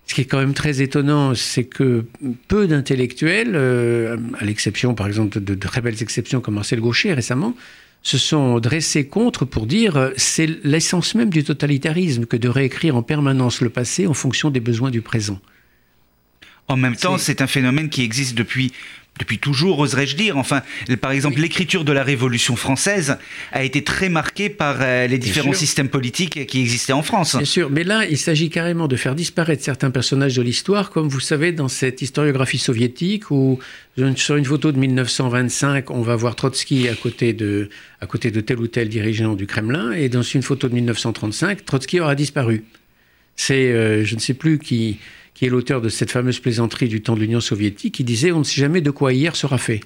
ce 0.06 0.14
qui 0.14 0.22
est 0.22 0.24
quand 0.24 0.38
même 0.38 0.54
très 0.54 0.82
étonnant, 0.82 1.34
c'est 1.34 1.64
que 1.64 2.04
peu 2.48 2.66
d'intellectuels, 2.66 3.52
euh, 3.54 4.16
à 4.38 4.44
l'exception 4.44 4.94
par 4.94 5.06
exemple 5.06 5.40
de, 5.40 5.54
de, 5.54 5.66
très 5.66 5.80
belles 5.80 6.02
exceptions 6.02 6.40
comme 6.40 6.54
Marcel 6.54 6.80
Gaucher 6.80 7.14
récemment, 7.14 7.54
se 8.02 8.18
sont 8.18 8.58
dressés 8.58 9.06
contre 9.06 9.44
pour 9.44 9.66
dire 9.66 9.96
euh, 9.96 10.10
c'est 10.16 10.48
l'essence 10.64 11.14
même 11.14 11.30
du 11.30 11.44
totalitarisme 11.44 12.26
que 12.26 12.36
de 12.36 12.48
réécrire 12.48 12.96
en 12.96 13.02
permanence 13.02 13.60
le 13.60 13.70
passé 13.70 14.06
en 14.06 14.14
fonction 14.14 14.50
des 14.50 14.60
besoins 14.60 14.90
du 14.90 15.02
présent. 15.02 15.40
En 16.68 16.76
même 16.76 16.96
temps, 16.96 17.18
c'est 17.18 17.42
un 17.42 17.46
phénomène 17.46 17.88
qui 17.88 18.02
existe 18.02 18.36
depuis 18.36 18.72
depuis 19.18 19.38
toujours, 19.38 19.78
oserais-je 19.78 20.16
dire. 20.16 20.38
Enfin, 20.38 20.62
par 21.00 21.12
exemple, 21.12 21.38
l'écriture 21.38 21.84
de 21.84 21.92
la 21.92 22.02
Révolution 22.02 22.56
française 22.56 23.18
a 23.52 23.62
été 23.62 23.84
très 23.84 24.08
marquée 24.08 24.48
par 24.48 24.78
euh, 24.80 25.06
les 25.06 25.18
différents 25.18 25.52
systèmes 25.52 25.88
politiques 25.88 26.46
qui 26.46 26.60
existaient 26.60 26.94
en 26.94 27.02
France. 27.02 27.36
Bien 27.36 27.44
sûr, 27.44 27.70
mais 27.70 27.84
là, 27.84 28.06
il 28.06 28.16
s'agit 28.16 28.48
carrément 28.48 28.88
de 28.88 28.96
faire 28.96 29.14
disparaître 29.14 29.62
certains 29.62 29.90
personnages 29.90 30.34
de 30.34 30.42
l'histoire, 30.42 30.90
comme 30.90 31.08
vous 31.08 31.20
savez, 31.20 31.52
dans 31.52 31.68
cette 31.68 32.00
historiographie 32.00 32.58
soviétique, 32.58 33.30
où 33.30 33.58
sur 34.16 34.36
une 34.36 34.44
photo 34.46 34.72
de 34.72 34.78
1925, 34.78 35.90
on 35.90 36.00
va 36.00 36.16
voir 36.16 36.34
Trotsky 36.34 36.88
à 36.88 36.94
côté 36.94 37.34
de, 37.34 37.68
à 38.00 38.06
côté 38.06 38.30
de 38.30 38.40
tel 38.40 38.58
ou 38.58 38.66
tel 38.66 38.88
dirigeant 38.88 39.34
du 39.34 39.46
Kremlin, 39.46 39.92
et 39.92 40.08
dans 40.08 40.22
une 40.22 40.42
photo 40.42 40.68
de 40.68 40.74
1935, 40.74 41.64
Trotsky 41.64 42.00
aura 42.00 42.14
disparu. 42.14 42.64
C'est, 43.36 43.72
euh, 43.72 44.04
je 44.04 44.14
ne 44.14 44.20
sais 44.20 44.34
plus 44.34 44.58
qui 44.58 44.98
qui 45.42 45.46
est 45.46 45.50
l'auteur 45.50 45.80
de 45.80 45.88
cette 45.88 46.12
fameuse 46.12 46.38
plaisanterie 46.38 46.86
du 46.86 47.02
temps 47.02 47.16
de 47.16 47.20
l'Union 47.20 47.40
soviétique, 47.40 47.96
qui 47.96 48.04
disait 48.04 48.30
on 48.30 48.38
ne 48.38 48.44
sait 48.44 48.60
jamais 48.60 48.80
de 48.80 48.92
quoi 48.92 49.12
hier 49.12 49.34
sera 49.34 49.58
fait. 49.58 49.80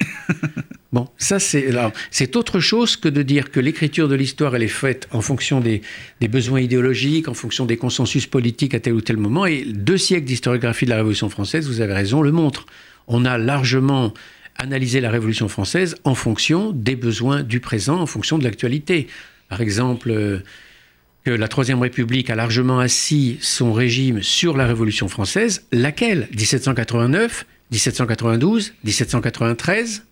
bon, 0.92 1.08
ça 1.16 1.38
c'est 1.38 1.70
c'est 2.10 2.36
autre 2.36 2.60
chose 2.60 2.96
que 2.96 3.08
de 3.08 3.22
dire 3.22 3.50
que 3.50 3.58
l'écriture 3.58 4.06
de 4.06 4.14
l'histoire 4.14 4.54
elle 4.54 4.64
est 4.64 4.68
faite 4.68 5.08
en 5.12 5.22
fonction 5.22 5.60
des, 5.60 5.80
des, 6.20 6.28
besoins 6.28 6.60
idéologiques, 6.60 7.26
en 7.26 7.32
fonction 7.32 7.64
des 7.64 7.78
consensus 7.78 8.26
politiques 8.26 8.74
à 8.74 8.80
tel 8.80 8.92
ou 8.92 9.00
tel 9.00 9.16
moment. 9.16 9.46
Et 9.46 9.64
deux 9.64 9.96
siècles 9.96 10.26
d'historiographie 10.26 10.84
de 10.84 10.90
la 10.90 10.96
Révolution 10.96 11.30
française, 11.30 11.66
vous 11.68 11.80
avez 11.80 11.94
raison, 11.94 12.20
le 12.20 12.32
montrent. 12.32 12.66
On 13.08 13.24
a 13.24 13.38
largement 13.38 14.12
analysé 14.58 15.00
la 15.00 15.10
Révolution 15.10 15.48
française 15.48 15.96
en 16.04 16.14
fonction 16.14 16.70
des 16.72 16.96
besoins 16.96 17.42
du 17.42 17.60
présent, 17.60 17.98
en 17.98 18.06
fonction 18.06 18.36
de 18.36 18.44
l'actualité. 18.44 19.06
Par 19.48 19.62
exemple. 19.62 20.42
Euh, 21.26 21.36
que 21.36 21.40
la 21.40 21.48
Troisième 21.48 21.80
République 21.80 22.30
a 22.30 22.34
largement 22.34 22.78
assis 22.78 23.38
son 23.40 23.72
régime 23.72 24.22
sur 24.22 24.56
la 24.56 24.66
Révolution 24.66 25.08
française, 25.08 25.66
laquelle? 25.72 26.28
1789, 26.30 27.46
1792, 27.70 28.74
1793 28.84 30.04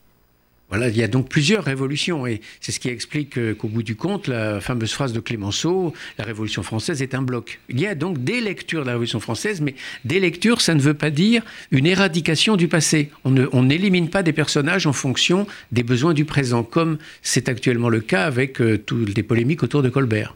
voilà, 0.71 0.88
il 0.88 0.97
y 0.97 1.02
a 1.02 1.09
donc 1.09 1.28
plusieurs 1.28 1.62
révolutions 1.62 2.26
et 2.26 2.40
c'est 2.59 2.73
ce 2.73 2.80
qui 2.80 2.88
explique 2.88 3.38
qu'au 3.54 3.68
bout 3.68 3.83
du 3.83 3.94
compte, 3.97 4.26
la 4.26 4.61
fameuse 4.61 4.92
phrase 4.92 5.12
de 5.12 5.21
Clémenceau, 5.21 5.92
la 6.18 6.25
Révolution 6.25 6.64
française 6.64 7.00
est 7.02 7.14
un 7.14 7.23
bloc. 7.23 7.61
Il 7.68 7.78
y 7.78 7.87
a 7.87 7.94
donc 7.94 8.25
des 8.25 8.40
lectures 8.40 8.80
de 8.80 8.87
la 8.87 8.92
Révolution 8.92 9.21
française, 9.21 9.61
mais 9.61 9.76
des 10.04 10.18
lectures, 10.18 10.62
ça 10.62 10.75
ne 10.75 10.80
veut 10.80 10.94
pas 10.94 11.11
dire 11.11 11.42
une 11.71 11.87
éradication 11.87 12.56
du 12.56 12.66
passé. 12.66 13.11
On 13.25 13.62
n'élimine 13.62 14.09
pas 14.09 14.25
des 14.25 14.33
personnages 14.33 14.87
en 14.87 14.94
fonction 14.94 15.47
des 15.71 15.85
besoins 15.85 16.14
du 16.14 16.25
présent, 16.25 16.64
comme 16.64 16.97
c'est 17.23 17.49
actuellement 17.49 17.90
le 17.90 18.00
cas 18.00 18.25
avec 18.25 18.61
euh, 18.61 18.78
toutes 18.78 19.14
les 19.14 19.23
polémiques 19.23 19.62
autour 19.62 19.83
de 19.83 19.90
Colbert. 19.90 20.35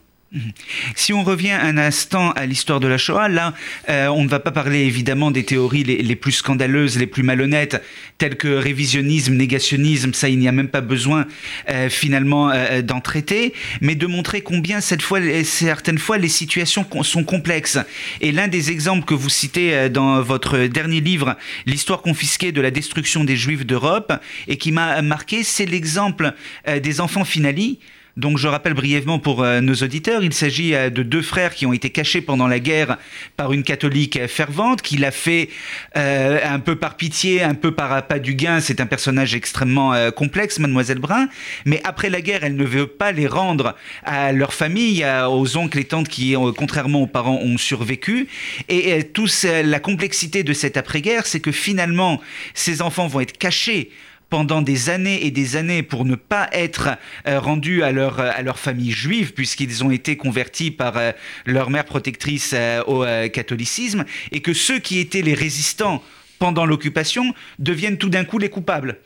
Si 0.94 1.14
on 1.14 1.24
revient 1.24 1.52
un 1.52 1.78
instant 1.78 2.32
à 2.32 2.44
l'histoire 2.44 2.80
de 2.80 2.86
la 2.86 2.98
Shoah, 2.98 3.28
là, 3.28 3.54
euh, 3.88 4.08
on 4.08 4.24
ne 4.24 4.28
va 4.28 4.40
pas 4.40 4.50
parler 4.50 4.80
évidemment 4.80 5.30
des 5.30 5.44
théories 5.44 5.84
les, 5.84 6.16
plus 6.16 6.32
scandaleuses, 6.32 6.98
les 6.98 7.06
plus 7.06 7.22
malhonnêtes, 7.22 7.82
telles 8.18 8.36
que 8.36 8.48
révisionnisme, 8.48 9.34
négationnisme, 9.34 10.12
ça 10.12 10.28
il 10.28 10.38
n'y 10.38 10.46
a 10.46 10.52
même 10.52 10.68
pas 10.68 10.82
besoin 10.82 11.26
euh, 11.70 11.88
finalement 11.88 12.50
euh, 12.50 12.82
d'en 12.82 13.00
traiter, 13.00 13.54
mais 13.80 13.94
de 13.94 14.06
montrer 14.06 14.42
combien 14.42 14.82
cette 14.82 15.00
fois, 15.00 15.20
certaines 15.44 15.98
fois, 15.98 16.18
les 16.18 16.28
situations 16.28 16.86
sont 17.02 17.24
complexes. 17.24 17.78
Et 18.20 18.30
l'un 18.30 18.48
des 18.48 18.70
exemples 18.70 19.06
que 19.06 19.14
vous 19.14 19.30
citez 19.30 19.88
dans 19.88 20.20
votre 20.20 20.58
dernier 20.66 21.00
livre, 21.00 21.36
L'histoire 21.66 22.02
confisquée 22.02 22.52
de 22.52 22.60
la 22.60 22.70
destruction 22.70 23.24
des 23.24 23.36
Juifs 23.36 23.64
d'Europe, 23.64 24.12
et 24.46 24.58
qui 24.58 24.72
m'a 24.72 25.00
marqué, 25.02 25.42
c'est 25.42 25.66
l'exemple 25.66 26.32
des 26.66 27.00
enfants 27.00 27.24
finali 27.24 27.78
Donc 28.18 28.36
je 28.36 28.48
rappelle 28.48 28.74
brièvement 28.74 29.20
pour 29.20 29.44
euh, 29.44 29.60
nos 29.60 29.74
auditeurs, 29.74 30.24
il 30.24 30.32
s'agit 30.32 30.74
euh, 30.74 30.90
de 30.90 31.04
deux 31.04 31.22
frères 31.22 31.54
qui 31.54 31.66
ont 31.66 31.72
été 31.72 31.90
cachés 31.90 32.20
pendant 32.20 32.48
la 32.48 32.58
guerre 32.58 32.98
par 33.36 33.52
une 33.52 33.62
catholique 33.62 34.26
fervente 34.26 34.82
qui 34.82 34.96
l'a 34.96 35.12
fait 35.12 35.50
un 35.94 36.58
peu 36.58 36.74
par 36.74 36.96
pitié, 36.96 37.42
un 37.42 37.54
peu 37.54 37.70
par 37.70 38.06
pas 38.08 38.18
du 38.18 38.34
gain. 38.34 38.60
C'est 38.60 38.80
un 38.80 38.86
personnage 38.86 39.34
extrêmement 39.34 40.10
complexe, 40.10 40.58
mademoiselle 40.58 40.98
Brun. 40.98 41.28
Mais 41.64 41.80
après 41.84 42.10
la 42.10 42.20
guerre, 42.20 42.42
elle 42.42 42.56
ne 42.56 42.64
veut 42.64 42.86
pas 42.86 43.12
les 43.12 43.26
rendre 43.26 43.76
à 44.04 44.32
leur 44.32 44.52
famille, 44.52 45.06
aux 45.28 45.56
oncles 45.56 45.78
et 45.78 45.84
tantes 45.84 46.08
qui, 46.08 46.34
contrairement 46.56 47.02
aux 47.02 47.06
parents, 47.06 47.38
ont 47.40 47.58
survécu. 47.58 48.28
Et 48.68 49.04
toute 49.04 49.32
la 49.44 49.80
complexité 49.80 50.42
de 50.42 50.52
cette 50.52 50.76
après-guerre, 50.76 51.26
c'est 51.26 51.40
que 51.40 51.52
finalement, 51.52 52.20
ces 52.54 52.82
enfants 52.82 53.06
vont 53.06 53.20
être 53.20 53.38
cachés 53.38 53.90
pendant 54.30 54.62
des 54.62 54.90
années 54.90 55.26
et 55.26 55.30
des 55.30 55.56
années 55.56 55.82
pour 55.82 56.04
ne 56.04 56.14
pas 56.14 56.48
être 56.52 56.90
euh, 57.26 57.40
rendus 57.40 57.82
à 57.82 57.92
leur, 57.92 58.20
à 58.20 58.42
leur 58.42 58.58
famille 58.58 58.90
juive, 58.90 59.32
puisqu'ils 59.32 59.84
ont 59.84 59.90
été 59.90 60.16
convertis 60.16 60.70
par 60.70 60.96
euh, 60.96 61.12
leur 61.46 61.70
mère 61.70 61.84
protectrice 61.84 62.52
euh, 62.54 62.82
au 62.84 63.04
catholicisme, 63.30 64.04
et 64.32 64.40
que 64.40 64.52
ceux 64.52 64.78
qui 64.78 64.98
étaient 64.98 65.22
les 65.22 65.34
résistants 65.34 66.02
pendant 66.38 66.66
l'occupation 66.66 67.34
deviennent 67.58 67.98
tout 67.98 68.10
d'un 68.10 68.24
coup 68.24 68.38
les 68.38 68.50
coupables. 68.50 69.00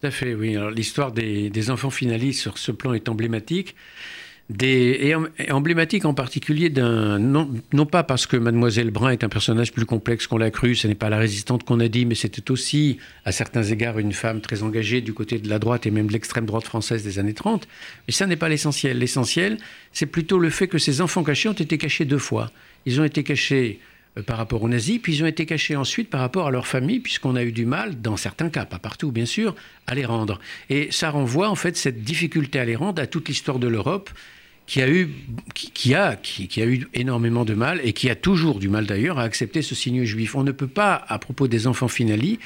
Tout 0.00 0.06
à 0.06 0.10
fait, 0.10 0.34
oui. 0.34 0.56
L'histoire 0.74 1.12
des, 1.12 1.48
des 1.50 1.70
enfants 1.70 1.90
finalistes 1.90 2.40
sur 2.40 2.58
ce 2.58 2.72
plan 2.72 2.92
est 2.92 3.08
emblématique 3.08 3.74
et 4.60 5.14
emblématique 5.50 6.04
en 6.04 6.14
particulier 6.14 6.68
d'un 6.68 7.18
non, 7.18 7.50
non, 7.72 7.86
pas 7.86 8.02
parce 8.02 8.26
que 8.26 8.36
Mademoiselle 8.36 8.90
Brun 8.90 9.10
est 9.10 9.24
un 9.24 9.28
personnage 9.28 9.72
plus 9.72 9.86
complexe 9.86 10.26
qu'on 10.26 10.36
l'a 10.36 10.50
cru, 10.50 10.74
ce 10.74 10.86
n'est 10.86 10.94
pas 10.94 11.08
la 11.08 11.18
résistante 11.18 11.64
qu'on 11.64 11.80
a 11.80 11.88
dit, 11.88 12.04
mais 12.04 12.14
c'était 12.14 12.50
aussi 12.50 12.98
à 13.24 13.32
certains 13.32 13.62
égards 13.62 13.98
une 13.98 14.12
femme 14.12 14.40
très 14.40 14.62
engagée 14.62 15.00
du 15.00 15.14
côté 15.14 15.38
de 15.38 15.48
la 15.48 15.58
droite 15.58 15.86
et 15.86 15.90
même 15.90 16.06
de 16.06 16.12
l'extrême 16.12 16.44
droite 16.44 16.64
française 16.64 17.02
des 17.02 17.18
années 17.18 17.34
30. 17.34 17.66
Mais 18.06 18.12
ça 18.12 18.26
n'est 18.26 18.36
pas 18.36 18.48
l'essentiel. 18.48 18.98
L'essentiel, 18.98 19.58
c'est 19.92 20.06
plutôt 20.06 20.38
le 20.38 20.50
fait 20.50 20.68
que 20.68 20.78
ces 20.78 21.00
enfants 21.00 21.24
cachés 21.24 21.48
ont 21.48 21.52
été 21.52 21.78
cachés 21.78 22.04
deux 22.04 22.18
fois. 22.18 22.50
Ils 22.84 23.00
ont 23.00 23.04
été 23.04 23.22
cachés 23.22 23.80
par 24.26 24.36
rapport 24.36 24.62
aux 24.62 24.68
nazis, 24.68 24.98
puis 24.98 25.14
ils 25.14 25.22
ont 25.22 25.26
été 25.26 25.46
cachés 25.46 25.74
ensuite 25.74 26.10
par 26.10 26.20
rapport 26.20 26.46
à 26.46 26.50
leur 26.50 26.66
famille, 26.66 27.00
puisqu'on 27.00 27.34
a 27.34 27.42
eu 27.42 27.52
du 27.52 27.64
mal, 27.64 28.00
dans 28.00 28.16
certains 28.16 28.50
cas, 28.50 28.66
pas 28.66 28.78
partout 28.78 29.10
bien 29.10 29.24
sûr, 29.24 29.54
à 29.86 29.94
les 29.94 30.04
rendre. 30.04 30.38
Et 30.68 30.88
ça 30.90 31.10
renvoie 31.10 31.48
en 31.48 31.54
fait 31.54 31.76
cette 31.76 32.02
difficulté 32.02 32.58
à 32.58 32.64
les 32.64 32.76
rendre 32.76 33.00
à 33.00 33.06
toute 33.06 33.28
l'histoire 33.28 33.58
de 33.58 33.68
l'Europe 33.68 34.10
qui 34.66 34.80
a 34.80 34.88
eu, 34.88 35.10
qui, 35.54 35.94
a, 35.94 36.16
qui, 36.16 36.62
a 36.62 36.66
eu 36.66 36.86
énormément 36.94 37.44
de 37.44 37.54
mal 37.54 37.80
et 37.82 37.92
qui 37.92 38.08
a 38.08 38.14
toujours 38.14 38.58
du 38.58 38.68
mal 38.68 38.86
d'ailleurs 38.86 39.18
à 39.18 39.22
accepter 39.22 39.60
ce 39.60 39.74
signe 39.74 40.04
juif. 40.04 40.34
On 40.34 40.44
ne 40.44 40.52
peut 40.52 40.68
pas, 40.68 41.04
à 41.08 41.18
propos 41.18 41.48
des 41.48 41.66
enfants 41.66 41.88
finali, 41.88 42.38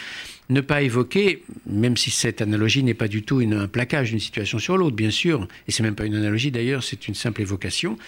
ne 0.49 0.61
pas 0.61 0.83
évoquer, 0.83 1.43
même 1.67 1.97
si 1.97 2.11
cette 2.11 2.41
analogie 2.41 2.83
n'est 2.83 2.95
pas 2.95 3.09
du 3.09 3.23
tout 3.23 3.41
un 3.41 3.69
plaquage 3.69 4.11
d'une 4.11 4.21
situation 4.21 4.59
sur 4.59 4.77
l'autre, 4.77 4.97
bien 4.97 5.11
sûr, 5.11 5.47
et 5.69 5.73
c'est 5.73 5.83
même 5.83 5.95
pas 5.95 6.07
une 6.07 6.15
analogie 6.15 6.51
d'ailleurs, 6.51 6.85
c'est 6.85 7.09
une 7.09 7.15
simple 7.15 7.43
évocation, 7.43 7.99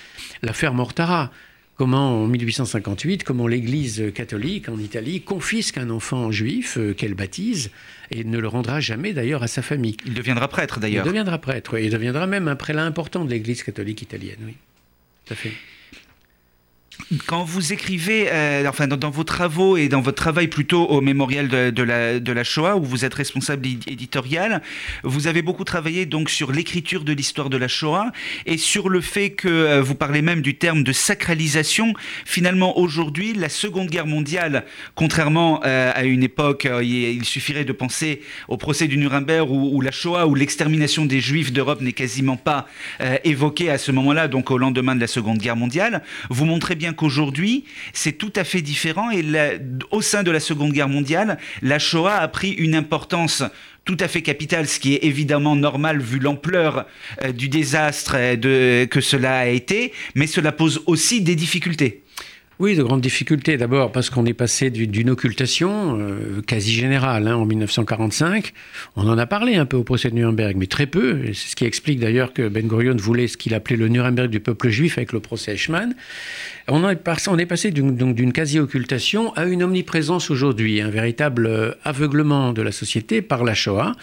l'affaire 0.42 0.72
Mortara 0.72 1.30
comment 1.78 2.25
en 2.25 2.26
1858, 2.26 3.25
comment 3.25 3.47
l'Église 3.47 4.12
catholique 4.12 4.68
en 4.68 4.78
Italie 4.78 5.23
confisque 5.23 5.78
un 5.78 5.88
enfant 5.88 6.30
juif 6.30 6.76
euh, 6.76 6.92
qu'elle 6.92 7.14
baptise 7.14 7.70
et 8.11 8.25
ne 8.25 8.38
le 8.38 8.49
rendra 8.49 8.80
jamais 8.80 9.12
d'ailleurs 9.12 9.42
à 9.42 9.47
sa 9.47 9.62
famille. 9.62 9.97
Il 10.04 10.12
deviendra 10.12 10.49
prêtre 10.49 10.80
d'ailleurs. 10.80 11.06
Il 11.06 11.08
deviendra 11.08 11.38
prêtre, 11.38 11.75
oui. 11.75 11.85
il 11.85 11.90
deviendra 11.90 12.26
même 12.26 12.49
un 12.49 12.56
prélat 12.56 12.85
important 12.85 13.25
de 13.25 13.30
l'Église 13.30 13.62
catholique 13.62 14.02
italienne, 14.02 14.40
oui. 14.44 14.56
Tout 15.25 15.35
à 15.35 15.37
fait. 15.37 15.52
Quand 17.26 17.42
vous 17.42 17.72
écrivez, 17.72 18.26
euh, 18.30 18.68
enfin 18.68 18.86
dans, 18.86 19.10
vos 19.10 19.24
travaux 19.24 19.78
et 19.78 19.88
dans 19.88 20.02
votre 20.02 20.18
travail 20.18 20.48
plutôt 20.48 20.84
au 20.86 21.00
mémorial 21.00 21.48
de, 21.48 21.82
la, 21.82 22.44
Shoah, 22.44 22.76
où 22.76 22.84
vous 22.84 23.06
êtes 23.06 23.14
responsable 23.14 23.66
éditorial, 23.86 24.60
vous 25.04 25.26
avez 25.26 25.40
beaucoup 25.40 25.64
travaillé 25.64 26.04
donc 26.04 26.28
sur 26.28 26.52
l'écriture 26.52 27.04
de 27.04 27.12
l'histoire 27.14 27.48
de 27.48 27.56
la 27.56 27.68
Shoah 27.68 28.12
et 28.44 28.58
sur 28.58 28.90
le 28.90 29.00
fait 29.00 29.30
que 29.30 29.48
euh, 29.48 29.82
vous 29.82 29.94
parlez 29.94 30.20
même 30.20 30.42
du 30.42 30.56
terme 30.56 30.82
de 30.82 30.92
sacralisation. 30.92 31.94
Finalement, 32.26 32.78
aujourd'hui, 32.78 33.32
la 33.32 33.48
Seconde 33.48 33.88
Guerre 33.88 34.06
mondiale, 34.06 34.66
contrairement 34.94 35.62
euh, 35.64 35.90
à 35.94 36.04
une 36.04 36.22
époque, 36.22 36.68
il 36.82 37.24
suffirait 37.24 37.64
de 37.64 37.72
penser 37.72 38.20
au 38.48 38.58
procès 38.58 38.86
du 38.86 38.98
Nuremberg 38.98 39.50
où, 39.50 39.80
la 39.80 39.92
Shoah, 39.92 40.26
où 40.26 40.34
l'extermination 40.34 41.06
des 41.06 41.20
Juifs 41.20 41.52
d'Europe 41.52 41.80
n'est 41.80 41.92
quasiment 41.92 42.36
pas 42.36 42.66
évoquée 43.24 43.70
à 43.70 43.78
ce 43.78 43.92
moment-là, 43.92 44.28
donc 44.28 44.50
au 44.50 44.58
lendemain 44.58 44.94
de 44.94 45.00
la 45.00 45.06
Seconde 45.06 45.38
Guerre 45.38 45.56
mondiale. 45.56 46.02
Vous 46.28 46.44
montrez 46.44 46.74
bien 46.74 46.88
qu'aujourd'hui, 46.92 47.64
c'est 47.92 48.12
tout 48.12 48.33
à 48.37 48.45
fait 48.45 48.62
différent 48.62 49.11
et 49.11 49.25
au 49.90 50.02
sein 50.02 50.23
de 50.23 50.30
la 50.30 50.40
Seconde 50.40 50.73
Guerre 50.73 50.88
mondiale, 50.88 51.38
la 51.62 51.78
Shoah 51.78 52.16
a 52.16 52.28
pris 52.28 52.50
une 52.50 52.75
importance 52.75 53.42
tout 53.85 53.97
à 54.00 54.09
fait 54.09 54.21
capitale, 54.21 54.68
ce 54.68 54.78
qui 54.78 54.95
est 54.95 55.04
évidemment 55.04 55.57
normal 55.57 56.02
vu 56.02 56.18
l'ampleur 56.18 56.85
euh, 57.25 57.33
du 57.33 57.49
désastre 57.49 58.16
euh, 58.18 58.87
que 58.87 59.00
cela 59.00 59.38
a 59.38 59.47
été, 59.47 59.95
mais 60.14 60.26
cela 60.26 60.52
pose 60.52 60.83
aussi 60.85 61.23
des 61.23 61.35
difficultés. 61.35 62.02
Oui, 62.60 62.74
de 62.74 62.82
grandes 62.82 63.00
difficultés. 63.00 63.56
D'abord 63.56 63.92
parce 63.92 64.10
qu'on 64.10 64.26
est 64.26 64.34
passé 64.34 64.70
d'une 64.70 65.10
occultation 65.10 65.96
euh, 66.00 66.42
quasi 66.44 66.72
générale 66.72 67.28
hein, 67.28 67.36
en 67.36 67.46
1945. 67.46 68.52
On 68.96 69.08
en 69.08 69.16
a 69.16 69.26
parlé 69.26 69.54
un 69.54 69.64
peu 69.64 69.76
au 69.76 69.84
procès 69.84 70.10
de 70.10 70.16
Nuremberg, 70.16 70.56
mais 70.56 70.66
très 70.66 70.86
peu. 70.86 71.20
C'est 71.26 71.50
ce 71.50 71.54
qui 71.54 71.64
explique 71.66 72.00
d'ailleurs 72.00 72.32
que 72.32 72.48
Ben 72.48 72.66
Gurion 72.66 72.96
voulait 72.96 73.28
ce 73.28 73.36
qu'il 73.36 73.54
appelait 73.54 73.76
le 73.76 73.86
Nuremberg 73.86 74.28
du 74.28 74.40
peuple 74.40 74.70
juif 74.70 74.98
avec 74.98 75.12
le 75.12 75.20
procès 75.20 75.52
Eichmann. 75.52 75.94
On, 76.66 76.82
on 76.82 77.38
est 77.38 77.46
passé 77.46 77.70
d'une 77.70 78.32
quasi-occultation 78.32 79.32
à 79.34 79.44
une 79.44 79.62
omniprésence 79.62 80.28
aujourd'hui, 80.28 80.80
un 80.80 80.90
véritable 80.90 81.46
euh, 81.46 81.74
aveuglement 81.84 82.52
de 82.52 82.62
la 82.62 82.72
société 82.72 83.22
par 83.22 83.44
la 83.44 83.54
Shoah. 83.54 83.94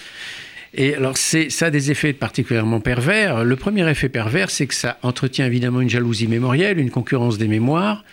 Et 0.73 0.95
alors, 0.95 1.17
ça 1.17 1.65
a 1.65 1.69
des 1.69 1.91
effets 1.91 2.13
particulièrement 2.13 2.79
pervers. 2.79 3.43
Le 3.43 3.55
premier 3.57 3.89
effet 3.89 4.09
pervers, 4.09 4.49
c'est 4.49 4.67
que 4.67 4.73
ça 4.73 4.97
entretient 5.03 5.45
évidemment 5.45 5.81
une 5.81 5.89
jalousie 5.89 6.27
mémorielle, 6.27 6.79
une 6.79 6.89
concurrence 6.89 7.37
des 7.37 7.47
mémoires, 7.47 8.03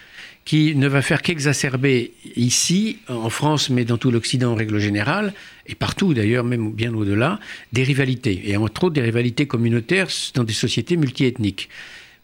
qui 0.45 0.75
ne 0.75 0.89
va 0.89 1.03
faire 1.03 1.23
qu'exacerber 1.23 2.13
ici, 2.37 2.99
en 3.09 3.31
France, 3.31 3.71
mais 3.71 3.85
dans 3.85 3.99
tout 3.99 4.11
l'Occident 4.11 4.53
en 4.53 4.55
règle 4.55 4.79
générale, 4.79 5.35
et 5.67 5.75
partout 5.75 6.15
d'ailleurs, 6.15 6.45
même 6.45 6.73
bien 6.73 6.93
au-delà, 6.95 7.39
des 7.73 7.85
rivalités, 7.85 8.43
et 8.45 8.57
entre 8.57 8.85
autres 8.85 8.95
des 8.95 9.03
rivalités 9.03 9.47
communautaires 9.47 10.09
dans 10.35 10.45
des 10.45 10.53
sociétés 10.53 10.97
multiethniques. 10.97 11.69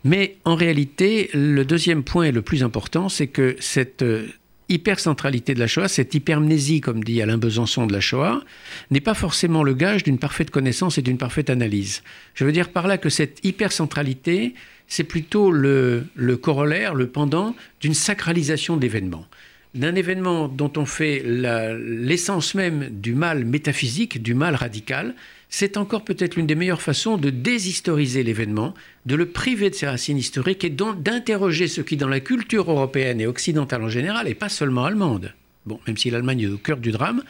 Mais 0.04 0.36
en 0.44 0.54
réalité, 0.54 1.30
le 1.34 1.64
deuxième 1.64 2.02
point 2.02 2.24
et 2.24 2.32
le 2.32 2.42
plus 2.42 2.62
important, 2.62 3.08
c'est 3.08 3.26
que 3.26 3.56
cette 3.60 4.02
euh, 4.02 4.28
hypercentralité 4.68 5.54
de 5.54 5.60
la 5.60 5.66
Shoah, 5.66 5.88
cette 5.88 6.14
hypermnésie, 6.14 6.80
comme 6.80 7.02
dit 7.02 7.22
Alain 7.22 7.38
Besançon 7.38 7.86
de 7.86 7.92
la 7.92 8.00
Shoah, 8.00 8.42
n'est 8.90 9.00
pas 9.00 9.14
forcément 9.14 9.62
le 9.62 9.74
gage 9.74 10.04
d'une 10.04 10.18
parfaite 10.18 10.50
connaissance 10.50 10.98
et 10.98 11.02
d'une 11.02 11.18
parfaite 11.18 11.50
analyse. 11.50 12.02
Je 12.34 12.44
veux 12.44 12.52
dire 12.52 12.70
par 12.70 12.86
là 12.86 12.98
que 12.98 13.08
cette 13.08 13.44
hypercentralité, 13.44 14.54
c'est 14.88 15.04
plutôt 15.04 15.50
le, 15.50 16.06
corollaire, 16.40 16.94
le 16.94 17.06
pendant 17.06 17.54
d'une 17.80 17.94
sacralisation 17.94 18.76
d'événements. 18.76 19.26
D'un 19.74 19.94
événement 19.94 20.48
dont 20.48 20.72
on 20.76 20.86
fait 20.86 21.22
l'essence 21.24 22.54
même 22.54 22.88
du 22.90 23.14
mal 23.14 23.44
métaphysique, 23.44 24.22
du 24.22 24.34
mal 24.34 24.54
radical, 24.54 25.14
c'est 25.50 25.76
encore 25.76 26.04
peut-être 26.04 26.36
l'une 26.36 26.46
des 26.46 26.54
meilleures 26.54 26.82
façons 26.82 27.18
de 27.18 27.30
déshistoriser 27.30 28.22
l'événement, 28.22 28.74
de 29.06 29.14
le 29.14 29.26
priver 29.26 29.70
de 29.70 29.74
ses 29.74 29.86
racines 29.86 30.18
historiques 30.18 30.64
et 30.64 30.70
d'interroger 30.70 31.68
ce 31.68 31.82
qui, 31.82 31.96
dans 31.96 32.08
la 32.08 32.20
culture 32.20 32.70
européenne 32.70 33.20
et 33.20 33.26
occidentale 33.26 33.82
en 33.82 33.88
général, 33.88 34.26
et 34.26 34.34
pas 34.34 34.48
seulement 34.48 34.86
allemande, 34.86 35.34
bon, 35.66 35.78
même 35.86 35.96
si 35.98 36.10
l'Allemagne 36.10 36.40
est 36.40 36.46
au 36.48 36.58
cœur 36.58 36.78
du 36.78 36.90
drame, 36.90 37.22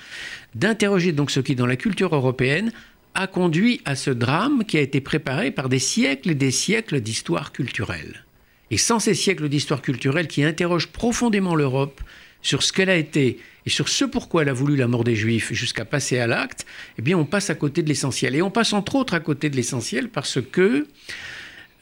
d'interroger 0.54 1.12
donc 1.12 1.30
ce 1.30 1.40
qui, 1.40 1.54
dans 1.54 1.66
la 1.66 1.76
culture 1.76 2.14
européenne, 2.14 2.72
a 3.18 3.26
conduit 3.26 3.80
à 3.84 3.96
ce 3.96 4.10
drame 4.10 4.64
qui 4.64 4.78
a 4.78 4.80
été 4.80 5.00
préparé 5.00 5.50
par 5.50 5.68
des 5.68 5.80
siècles 5.80 6.30
et 6.30 6.34
des 6.36 6.52
siècles 6.52 7.00
d'histoire 7.00 7.50
culturelle. 7.50 8.24
Et 8.70 8.78
sans 8.78 9.00
ces 9.00 9.14
siècles 9.14 9.48
d'histoire 9.48 9.82
culturelle 9.82 10.28
qui 10.28 10.44
interrogent 10.44 10.86
profondément 10.86 11.56
l'Europe 11.56 12.00
sur 12.42 12.62
ce 12.62 12.72
qu'elle 12.72 12.90
a 12.90 12.96
été 12.96 13.40
et 13.66 13.70
sur 13.70 13.88
ce 13.88 14.04
pourquoi 14.04 14.42
elle 14.42 14.48
a 14.48 14.52
voulu 14.52 14.76
la 14.76 14.86
mort 14.86 15.02
des 15.02 15.16
Juifs 15.16 15.52
jusqu'à 15.52 15.84
passer 15.84 16.20
à 16.20 16.28
l'acte, 16.28 16.64
eh 16.96 17.02
bien 17.02 17.18
on 17.18 17.24
passe 17.24 17.50
à 17.50 17.56
côté 17.56 17.82
de 17.82 17.88
l'essentiel. 17.88 18.36
Et 18.36 18.42
on 18.42 18.52
passe 18.52 18.72
entre 18.72 18.94
autres 18.94 19.14
à 19.14 19.20
côté 19.20 19.50
de 19.50 19.56
l'essentiel 19.56 20.10
parce 20.10 20.40
que 20.40 20.86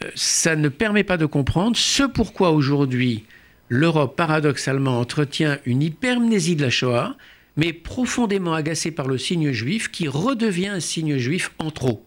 euh, 0.03 0.11
ça 0.15 0.57
ne 0.57 0.71
permet 0.71 1.05
pas 1.05 1.19
de 1.19 1.27
comprendre 1.27 1.77
ce 1.77 2.05
pourquoi 2.05 2.53
aujourd'hui 2.53 3.25
l'Europe 3.69 4.17
paradoxalement 4.17 4.99
entretient 4.99 5.59
une 5.67 5.83
hypermnésie 5.83 6.57
de 6.57 6.63
la 6.63 6.71
Shoah, 6.71 7.15
mais 7.57 7.73
profondément 7.73 8.55
agacé 8.55 8.91
par 8.91 9.09
le 9.09 9.19
signe 9.19 9.53
juif 9.53 9.91
qui 9.91 10.09
redevient 10.09 10.69
un 10.69 10.81
signe 10.81 11.17
juif 11.17 11.53
en 11.59 11.71
trop, 11.71 12.05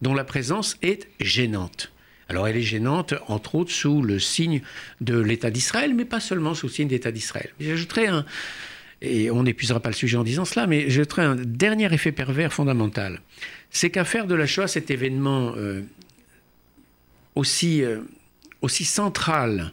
dont 0.00 0.14
la 0.14 0.24
présence 0.24 0.76
est 0.82 1.08
gênante. 1.20 1.92
Alors 2.28 2.48
elle 2.48 2.56
est 2.56 2.62
gênante, 2.62 3.14
entre 3.28 3.56
autres, 3.56 3.72
sous 3.72 4.00
le 4.00 4.18
signe 4.18 4.62
de 5.00 5.18
l'État 5.18 5.50
d'Israël, 5.50 5.94
mais 5.94 6.04
pas 6.04 6.20
seulement 6.20 6.54
sous 6.54 6.66
le 6.66 6.72
signe 6.72 6.88
d'État 6.88 7.10
d'Israël. 7.10 7.50
J'ajouterai 7.60 8.06
un, 8.06 8.24
et 9.02 9.30
on 9.30 9.42
n'épuisera 9.42 9.80
pas 9.80 9.90
le 9.90 9.94
sujet 9.94 10.16
en 10.16 10.22
disant 10.22 10.44
cela, 10.44 10.66
mais 10.66 10.88
j'ajouterai 10.88 11.22
un 11.22 11.36
dernier 11.36 11.92
effet 11.92 12.12
pervers 12.12 12.52
fondamental. 12.52 13.20
C'est 13.70 13.90
qu'à 13.90 14.04
faire 14.04 14.26
de 14.26 14.34
la 14.34 14.46
Shoah 14.46 14.68
cet 14.68 14.90
événement 14.90 15.54
euh, 15.56 15.82
aussi, 17.34 17.82
euh, 17.82 18.00
aussi 18.60 18.84
central 18.84 19.72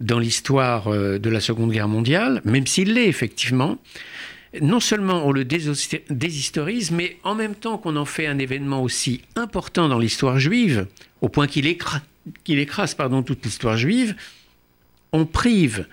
dans 0.00 0.18
l'histoire 0.18 0.88
euh, 0.88 1.18
de 1.18 1.28
la 1.28 1.40
Seconde 1.40 1.70
Guerre 1.72 1.88
mondiale, 1.88 2.40
même 2.44 2.66
s'il 2.66 2.94
l'est 2.94 3.06
effectivement, 3.06 3.78
non 4.60 4.80
seulement 4.80 5.26
on 5.26 5.32
le 5.32 5.44
déshistorise, 5.44 6.90
mais 6.90 7.18
en 7.22 7.34
même 7.34 7.54
temps 7.54 7.78
qu'on 7.78 7.96
en 7.96 8.04
fait 8.04 8.26
un 8.26 8.38
événement 8.38 8.82
aussi 8.82 9.22
important 9.36 9.88
dans 9.88 9.98
l'histoire 9.98 10.38
juive, 10.38 10.86
au 11.20 11.28
point 11.28 11.46
qu'il 11.46 11.66
écrase, 11.66 12.02
toute 13.26 13.44
l'histoire 13.44 13.76
juive, 13.76 14.16
on 15.12 15.24
prive 15.24 15.86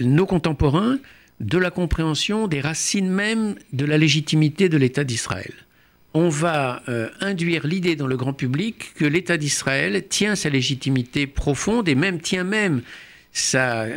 nos 0.00 0.26
contemporains 0.26 0.98
de 1.40 1.58
la 1.58 1.70
compréhension 1.70 2.46
des 2.46 2.60
racines 2.60 3.10
même 3.10 3.56
de 3.72 3.84
la 3.84 3.98
légitimité 3.98 4.68
de 4.68 4.76
l'État 4.76 5.04
d'Israël. 5.04 5.52
On 6.14 6.28
va 6.28 6.82
euh, 6.88 7.08
induire 7.20 7.66
l'idée 7.66 7.96
dans 7.96 8.06
le 8.06 8.16
grand 8.16 8.32
public 8.32 8.92
que 8.94 9.04
l'État 9.04 9.38
d'Israël 9.38 10.06
tient 10.08 10.36
sa 10.36 10.50
légitimité 10.50 11.26
profonde 11.26 11.88
et 11.88 11.94
même 11.94 12.20
tient 12.20 12.44
même 12.44 12.82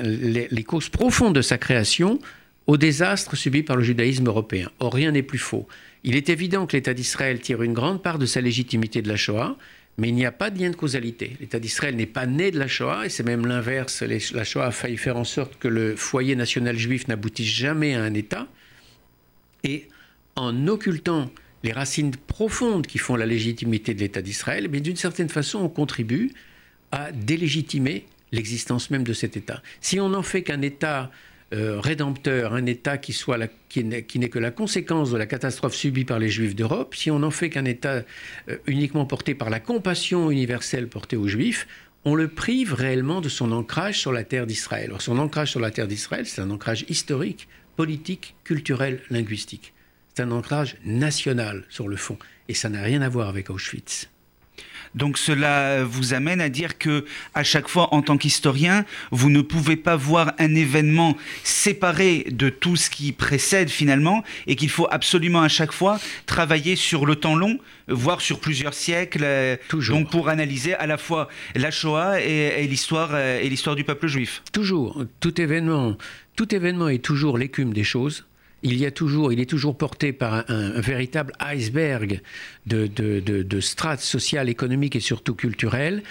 les, 0.04 0.64
causes 0.66 0.90
profondes 0.90 1.36
de 1.36 1.42
sa 1.42 1.58
création 1.58 2.20
au 2.68 2.78
désastre 2.78 3.36
subi 3.36 3.64
par 3.64 3.76
le 3.76 3.84
judaïsme 3.84 4.28
européen. 4.28 4.70
Or, 4.80 4.94
rien 4.94 5.12
n'est 5.12 5.24
plus 5.24 5.38
faux. 5.38 5.68
Il 6.04 6.16
est 6.16 6.30
évident 6.30 6.66
que 6.66 6.76
l'État 6.76 6.94
d'Israël 6.94 7.40
tire 7.40 7.62
une 7.64 7.74
grande 7.74 8.02
part 8.02 8.20
de 8.20 8.26
sa 8.26 8.42
légitimité 8.42 9.02
de 9.02 9.08
la 9.08 9.16
Shoah, 9.16 9.58
mais 9.98 10.10
il 10.10 10.16
n'y 10.16 10.26
a 10.26 10.32
pas 10.32 10.50
de 10.50 10.60
lien 10.60 10.70
de 10.70 10.76
causalité. 10.76 11.38
L'État 11.40 11.60
d'Israël 11.60 11.96
n'est 11.96 12.06
pas 12.06 12.26
né 12.26 12.52
de 12.52 12.60
la 12.60 12.68
Shoah, 12.68 13.06
et 13.06 13.10
c'est 13.10 13.24
même 13.24 13.46
l'inverse. 13.46 14.04
La 14.04 14.44
Shoah 14.44 14.68
a 14.68 14.72
failli 14.72 14.98
faire 14.98 15.18
en 15.18 15.24
sorte 15.24 15.58
que 15.58 15.68
le 15.68 15.96
foyer 15.96 16.36
national 16.36 16.78
juif 16.78 17.08
n'aboutisse 17.08 17.48
jamais 17.48 17.96
à 17.96 18.04
un 18.04 18.14
État. 18.14 18.48
Et 19.64 19.88
en 20.36 20.68
occultant 20.68 21.32
les 21.64 21.72
racines 21.72 22.12
profondes 22.12 22.86
qui 22.86 22.98
font 22.98 23.16
la 23.16 23.26
légitimité 23.26 23.94
de 23.94 24.02
l'État 24.02 24.22
d'Israël, 24.22 24.68
mais 24.70 24.82
d'une 24.82 24.96
certaine 24.96 25.30
façon, 25.30 25.60
on 25.60 25.70
contribue 25.70 26.32
à 26.92 27.12
délégitimer 27.12 28.06
l'existence 28.32 28.92
même 28.92 29.04
de 29.04 29.14
cet 29.14 29.38
État. 29.38 29.64
Si 29.82 30.00
on 30.00 30.10
n'en 30.10 30.22
fait 30.24 30.44
qu'un 30.44 30.62
État 30.62 31.10
euh, 31.56 31.80
rédempteur, 31.80 32.54
un 32.54 32.66
État 32.66 32.98
qui, 32.98 33.16
n'est 33.84 34.04
que 34.04 34.40
la 34.40 34.52
conséquence 34.52 35.12
de 35.12 35.18
la 35.18 35.26
catastrophe 35.26 35.74
subie 35.74 36.06
par 36.06 36.20
les 36.20 36.30
Juifs 36.30 36.56
d'Europe, 36.56 36.96
si 36.96 37.10
on 37.10 37.20
n'en 37.20 37.32
fait 37.32 37.50
qu'un 37.50 37.66
État 37.66 38.04
euh, 38.50 38.58
uniquement 38.68 39.06
porté 39.06 39.36
par 39.36 39.50
la 39.50 39.60
compassion 39.60 40.30
universelle 40.30 40.88
portée 40.88 41.16
aux 41.16 41.28
Juifs, 41.28 41.68
on 42.04 42.14
le 42.14 42.28
prive 42.28 42.74
réellement 42.74 43.22
de 43.22 43.30
son 43.30 43.52
ancrage 43.52 44.00
sur 44.00 44.12
la 44.12 44.24
terre 44.24 44.46
d'Israël. 44.46 44.94
son 45.00 45.18
ancrage 45.18 45.52
sur 45.52 45.60
la 45.60 45.72
terre 45.72 45.88
d'Israël, 45.88 46.26
c'est 46.26 46.42
un 46.42 46.52
ancrage 46.52 46.86
historique, 46.90 47.48
politique, 47.76 48.36
culturel, 48.44 49.02
linguistique. 49.10 49.74
C'est 50.14 50.24
un 50.24 50.32
ancrage 50.32 50.78
national 50.86 51.64
sur 51.70 51.88
le 51.88 51.96
fond. 51.96 52.18
Et 52.48 52.54
ça 52.54 52.70
n'a 52.70 52.84
rien 52.84 53.02
à 53.02 53.10
voir 53.10 53.28
avec 53.28 53.50
Auschwitz. 53.50 54.10
Donc 54.96 55.18
cela 55.18 55.84
vous 55.84 56.14
amène 56.14 56.40
à 56.40 56.50
dire 56.50 56.78
que 56.78 57.06
à 57.34 57.44
chaque 57.44 57.68
fois, 57.68 57.94
en 57.94 58.02
tant 58.02 58.18
qu'historien, 58.18 58.86
vous 59.12 59.30
ne 59.30 59.42
pouvez 59.42 59.76
pas 59.76 59.96
voir 59.96 60.34
un 60.40 60.56
événement 60.56 61.18
séparé 61.44 62.28
de 62.32 62.50
tout 62.50 62.78
ce 62.78 62.90
qui 62.90 63.12
précède 63.12 63.70
finalement, 63.70 64.24
et 64.48 64.56
qu'il 64.56 64.70
faut 64.70 64.88
absolument 64.90 65.42
à 65.42 65.50
chaque 65.50 65.74
fois 65.74 66.00
travailler 66.26 66.76
sur 66.76 67.06
le 67.06 67.16
temps 67.16 67.36
long, 67.36 67.60
voire 67.88 68.22
sur 68.22 68.40
plusieurs 68.40 68.74
siècles, 68.74 69.24
euh, 69.24 69.58
Toujours. 69.68 69.98
donc 69.98 70.10
pour 70.10 70.30
analyser 70.30 70.74
à 70.76 70.88
la 70.88 70.98
fois 70.98 71.28
la 71.56 71.72
Shoah 71.72 72.22
et, 72.22 72.66
l'histoire 72.68 73.10
euh, 73.14 73.40
et 73.42 73.50
l'histoire 73.50 73.76
du 73.76 73.84
peuple 73.84 74.08
juif. 74.08 74.44
Toujours, 74.54 75.04
tout 75.20 75.40
événement, 75.42 75.98
tout 76.36 76.56
événement 76.56 76.88
est 76.88 77.04
toujours 77.04 77.38
l'écume 77.38 77.74
des 77.74 77.84
choses 77.84 78.26
il 78.66 78.80
y 78.80 78.86
a 78.88 78.92
toujours, 78.92 79.32
il 79.32 79.40
est 79.40 79.46
toujours 79.46 79.78
porté 79.78 80.12
par 80.12 80.44
un, 80.50 80.82
véritable 80.82 81.34
iceberg 81.40 82.22
de, 82.66 83.60
strates 83.60 84.02
sociales, 84.02 84.50
économiques 84.50 84.96
et 84.96 85.00
surtout 85.00 85.36
culturelles. 85.36 86.02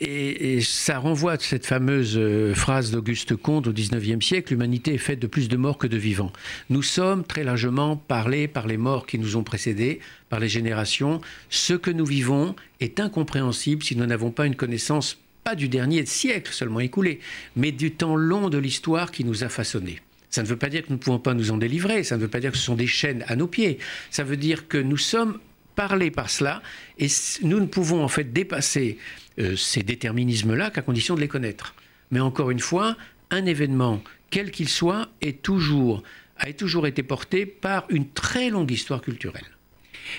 Et, 0.00 0.60
ça 0.60 0.98
renvoie 0.98 1.32
à 1.32 1.38
cette 1.38 1.66
fameuse 1.66 2.16
euh, 2.16 2.54
phrase 2.54 2.92
d'Auguste 2.92 3.34
Comte 3.34 3.66
au 3.66 3.72
XIXe 3.72 4.24
siècle 4.24 4.52
l'humanité 4.52 4.94
est 4.94 4.98
faite 4.98 5.18
de 5.18 5.26
plus 5.26 5.48
de 5.48 5.56
morts 5.56 5.76
que 5.76 5.88
de 5.88 5.96
vivants. 5.96 6.32
Nous 6.70 6.82
sommes 6.82 7.24
très 7.24 7.42
largement 7.42 7.96
parlés 7.96 8.46
par 8.46 8.68
les 8.68 8.76
morts 8.76 9.06
qui 9.06 9.18
nous 9.18 9.36
ont 9.36 9.42
précédés, 9.42 9.98
par 10.28 10.38
les 10.38 10.48
générations. 10.48 11.20
Ce 11.50 11.74
que 11.74 11.90
nous 11.90 12.06
vivons 12.06 12.54
est 12.78 13.00
incompréhensible 13.00 13.82
si 13.82 13.96
nous 13.96 14.06
n'avons 14.06 14.30
pas 14.30 14.46
une 14.46 14.56
connaissance 14.56 15.18
pas 15.42 15.56
du 15.56 15.68
dernier 15.68 16.06
siècle 16.06 16.52
seulement 16.52 16.80
écoulé, 16.80 17.18
mais 17.56 17.72
du 17.72 17.90
temps 17.90 18.16
long 18.16 18.48
de 18.50 18.58
l'histoire 18.58 19.10
qui 19.10 19.24
nous 19.24 19.42
a 19.42 19.48
façonnés. 19.48 20.00
Ça 20.34 20.42
ne 20.42 20.48
veut 20.48 20.56
pas 20.56 20.68
dire 20.68 20.82
que 20.82 20.88
nous 20.88 20.96
ne 20.96 21.00
pouvons 21.00 21.20
pas 21.20 21.32
nous 21.32 21.52
en 21.52 21.58
délivrer, 21.58 22.02
ça 22.02 22.16
ne 22.16 22.22
veut 22.22 22.28
pas 22.28 22.40
dire 22.40 22.50
que 22.50 22.58
ce 22.58 22.64
sont 22.64 22.74
des 22.74 22.88
chaînes 22.88 23.24
à 23.28 23.36
nos 23.36 23.46
pieds, 23.46 23.78
ça 24.10 24.24
veut 24.24 24.36
dire 24.36 24.66
que 24.66 24.78
nous 24.78 24.96
sommes 24.96 25.38
parlés 25.76 26.10
par 26.10 26.28
cela 26.28 26.60
et 26.98 27.06
nous 27.42 27.60
ne 27.60 27.66
pouvons 27.66 28.02
en 28.02 28.08
fait 28.08 28.32
dépasser 28.32 28.98
euh, 29.38 29.54
ces 29.54 29.84
déterminismes-là 29.84 30.72
qu'à 30.72 30.82
condition 30.82 31.14
de 31.14 31.20
les 31.20 31.28
connaître. 31.28 31.76
Mais 32.10 32.18
encore 32.18 32.50
une 32.50 32.58
fois, 32.58 32.96
un 33.30 33.46
événement, 33.46 34.02
quel 34.30 34.50
qu'il 34.50 34.68
soit, 34.68 35.08
est 35.20 35.40
toujours, 35.40 36.02
a 36.38 36.52
toujours 36.52 36.88
été 36.88 37.04
porté 37.04 37.46
par 37.46 37.86
une 37.88 38.08
très 38.08 38.50
longue 38.50 38.72
histoire 38.72 39.02
culturelle. 39.02 39.53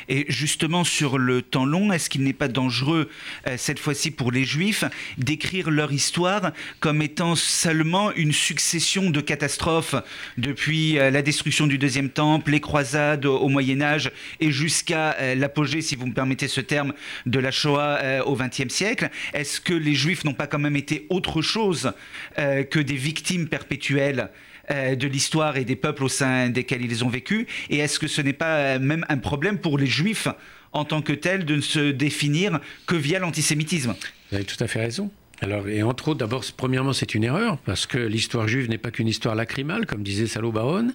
Et 0.10 0.26
justement, 0.30 0.84
sur 0.84 1.17
le 1.17 1.41
temps 1.41 1.65
long, 1.65 1.91
est-ce 1.91 2.10
qu'il 2.10 2.24
n'est 2.24 2.34
pas 2.34 2.48
dangereux, 2.48 3.10
euh, 3.48 3.56
cette 3.58 3.80
fois-ci 3.80 4.12
pour 4.12 4.32
les 4.32 4.43
Juifs, 4.43 4.84
d'écrire 5.17 5.71
leur 5.71 5.91
histoire 5.91 6.52
comme 6.80 7.02
étant 7.02 7.36
seulement 7.36 8.12
une 8.13 8.34
succession 8.34 9.10
de 9.10 9.21
catastrophes 9.21 9.95
depuis 10.38 10.98
euh, 10.98 11.10
la 11.12 11.21
destruction 11.21 11.67
du 11.67 11.78
Deuxième 11.78 12.10
Temple, 12.10 12.52
les 12.52 12.62
croisades 12.62 13.26
au, 13.26 13.50
Moyen 13.50 13.82
Âge 13.82 14.12
et 14.39 14.52
jusqu'à 14.52 15.15
euh, 15.19 15.36
l'apogée, 15.36 15.82
si 15.82 15.95
vous 15.95 16.08
me 16.08 16.13
permettez 16.13 16.48
ce 16.48 16.62
terme, 16.62 16.93
de 17.26 17.39
la 17.39 17.52
Shoah 17.52 18.26
au 18.26 18.36
XXe 18.36 18.74
siècle? 18.74 19.10
Est-ce 19.34 19.62
que 19.62 19.74
les 19.74 19.93
Juifs 19.93 20.26
n'ont 20.26 20.34
pas 20.34 20.48
quand 20.48 20.60
même 20.60 20.76
été 20.76 21.06
autre 21.10 21.41
chose 21.41 21.93
que 22.36 22.80
des 22.80 22.95
victimes 22.95 23.48
perpétuelles 23.48 24.30
euh, 24.71 24.95
de 24.95 25.08
l'histoire 25.08 25.58
et 25.58 25.65
des 25.65 25.75
peuples 25.75 26.04
au 26.04 26.10
sein 26.10 26.49
desquels 26.49 26.84
ils 26.84 27.04
ont 27.04 27.10
vécu 27.10 27.47
Et 27.69 27.78
est-ce 27.78 27.99
que 27.99 28.08
ce 28.08 28.21
n'est 28.21 28.34
pas 28.34 28.58
euh, 28.58 28.80
même 28.80 29.06
un 29.10 29.17
problème 29.17 29.58
pour 29.58 29.78
les 29.78 29.88
juifs 29.88 30.28
en 30.71 30.86
tant 30.86 31.01
que 31.01 31.13
tels 31.13 31.45
de 31.45 31.56
ne 31.56 31.62
se 31.62 31.91
définir 31.91 32.60
que 32.86 32.95
via 32.95 33.19
l'antisémitisme? 33.19 33.95
Vous 34.30 34.36
avez 34.36 34.45
tout 34.45 34.62
à 34.62 34.67
fait 34.67 34.80
raison. 34.80 35.12
Alors, 35.41 35.67
et 35.67 35.84
entre 35.84 36.10
autres, 36.10 36.19
d'abord, 36.19 36.43
premièrement, 36.56 36.93
c'est 36.93 37.13
une 37.13 37.23
erreur, 37.23 37.58
parce 37.60 37.86
que 37.86 37.97
l'histoire 37.97 38.47
juive 38.47 38.69
n'est 38.69 38.78
pas 38.78 38.91
qu'une 38.91 39.08
histoire 39.08 39.36
lacrymale, 39.36 39.86
comme 39.86 40.01
disait 40.04 40.28
Salo 40.28 40.51
Baron. 40.51 40.91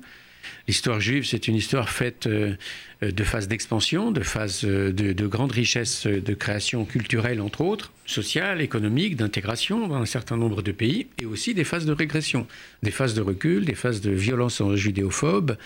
L'histoire 0.66 1.00
juive, 1.00 1.24
c'est 1.24 1.48
une 1.48 1.56
histoire 1.56 1.90
faite 1.90 2.26
euh, 2.26 2.54
de 3.02 3.24
phases 3.24 3.48
d'expansion, 3.48 4.10
de 4.10 4.20
phases 4.20 4.64
de, 4.64 4.90
de 4.90 5.26
grande 5.26 5.52
richesse 5.52 6.06
de 6.06 6.34
création 6.34 6.84
culturelle, 6.84 7.40
entre 7.40 7.62
autres, 7.62 7.92
sociale, 8.10 8.60
économique, 8.60 9.16
d'intégration 9.16 9.86
dans 9.86 9.96
un 9.96 10.06
certain 10.06 10.36
nombre 10.36 10.62
de 10.62 10.72
pays, 10.72 11.06
et 11.20 11.26
aussi 11.26 11.54
des 11.54 11.64
phases 11.64 11.86
de 11.86 11.92
régression, 11.92 12.46
des 12.82 12.90
phases 12.90 13.14
de 13.14 13.22
recul, 13.22 13.64
des 13.64 13.74
phases 13.74 14.00
de 14.00 14.10
violence 14.10 14.62
judéophobe, 14.74 15.56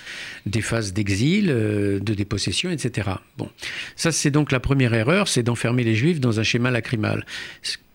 des 0.47 0.61
phases 0.61 0.93
d'exil, 0.93 1.49
euh, 1.51 1.99
de 1.99 2.15
dépossession, 2.15 2.71
etc. 2.71 3.11
Bon, 3.39 3.49
ça 3.97 4.13
c'est 4.13 4.31
donc 4.31 4.53
la 4.53 4.61
première 4.61 4.95
erreur, 4.95 5.29
c'est 5.29 5.43
d'enfermer 5.43 5.85
les 5.85 5.95
juifs 5.95 6.21
dans 6.21 6.39
un 6.39 6.43
schéma 6.43 6.71
lacrymal. 6.71 7.25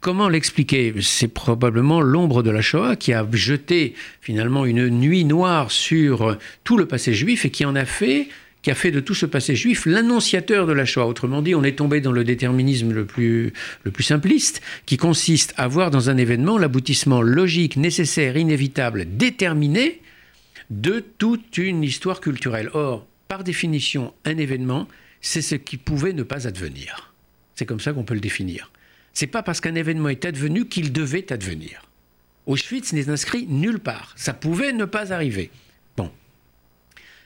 Comment 0.02 0.30
l'expliquer? 0.30 0.94
C'est 1.02 1.28
probablement 1.28 2.00
l'ombre 2.02 2.42
de 2.42 2.50
la 2.50 2.62
Shoah 2.62 2.96
qui 2.96 3.12
a 3.12 3.28
jeté 3.34 3.96
finalement 4.22 4.66
une 4.66 4.88
nuit 4.88 5.26
noire 5.26 5.72
sur 5.72 6.38
tout 6.64 6.78
le 6.78 6.86
passé 6.86 7.14
juif 7.14 7.44
et 7.44 7.50
qui 7.50 7.66
en 7.66 7.76
a 7.76 7.84
fait 7.84 8.30
qui 8.62 8.72
a 8.72 8.76
fait 8.76 8.92
de 8.92 9.00
tout 9.00 9.14
ce 9.14 9.26
passé 9.26 9.56
juif 9.56 9.86
l'annonciateur 9.86 10.68
de 10.68 10.74
la 10.74 10.86
Shoah. 10.86 11.08
Autrement 11.08 11.42
dit, 11.42 11.56
on 11.56 11.64
est 11.64 11.78
tombé 11.78 12.02
dans 12.02 12.12
le 12.12 12.24
déterminisme 12.24 12.92
le 12.92 13.06
plus, 13.06 13.54
le 13.84 13.92
plus 13.92 14.04
simpliste, 14.04 14.62
qui 14.86 14.98
consiste 14.98 15.54
à 15.58 15.68
voir 15.68 15.92
dans 15.92 16.10
un 16.10 16.18
événement 16.18 16.58
l'aboutissement 16.58 17.22
logique, 17.22 17.78
nécessaire, 17.78 18.38
inévitable, 18.38 19.06
déterminé 19.18 20.02
de 20.70 21.04
toute 21.18 21.58
une 21.58 21.84
histoire 21.84 22.22
culturelle. 22.22 22.70
Or, 22.74 23.08
par 23.28 23.44
définition, 23.44 24.14
un 24.26 24.38
événement, 24.38 24.88
c'est 25.22 25.42
ce 25.42 25.56
qui 25.56 25.78
pouvait 25.78 26.14
ne 26.14 26.24
pas 26.24 26.48
advenir. 26.48 27.14
C'est 27.56 27.66
comme 27.66 27.80
ça 27.80 27.94
qu'on 27.94 28.04
peut 28.04 28.14
le 28.14 28.20
définir. 28.20 28.72
C'est 29.14 29.28
pas 29.28 29.44
parce 29.44 29.62
qu'un 29.62 29.76
événement 29.76 30.10
est 30.10 30.26
advenu 30.26 30.68
qu'il 30.68 30.94
devait 30.94 31.32
advenir. 31.32 31.82
Auschwitz 32.46 32.94
n'est 32.94 33.10
inscrit 33.10 33.46
nulle 33.48 33.80
part. 33.80 34.14
Ça 34.16 34.34
pouvait 34.34 34.74
ne 34.74 34.86
pas 34.86 35.12
arriver. 35.14 35.52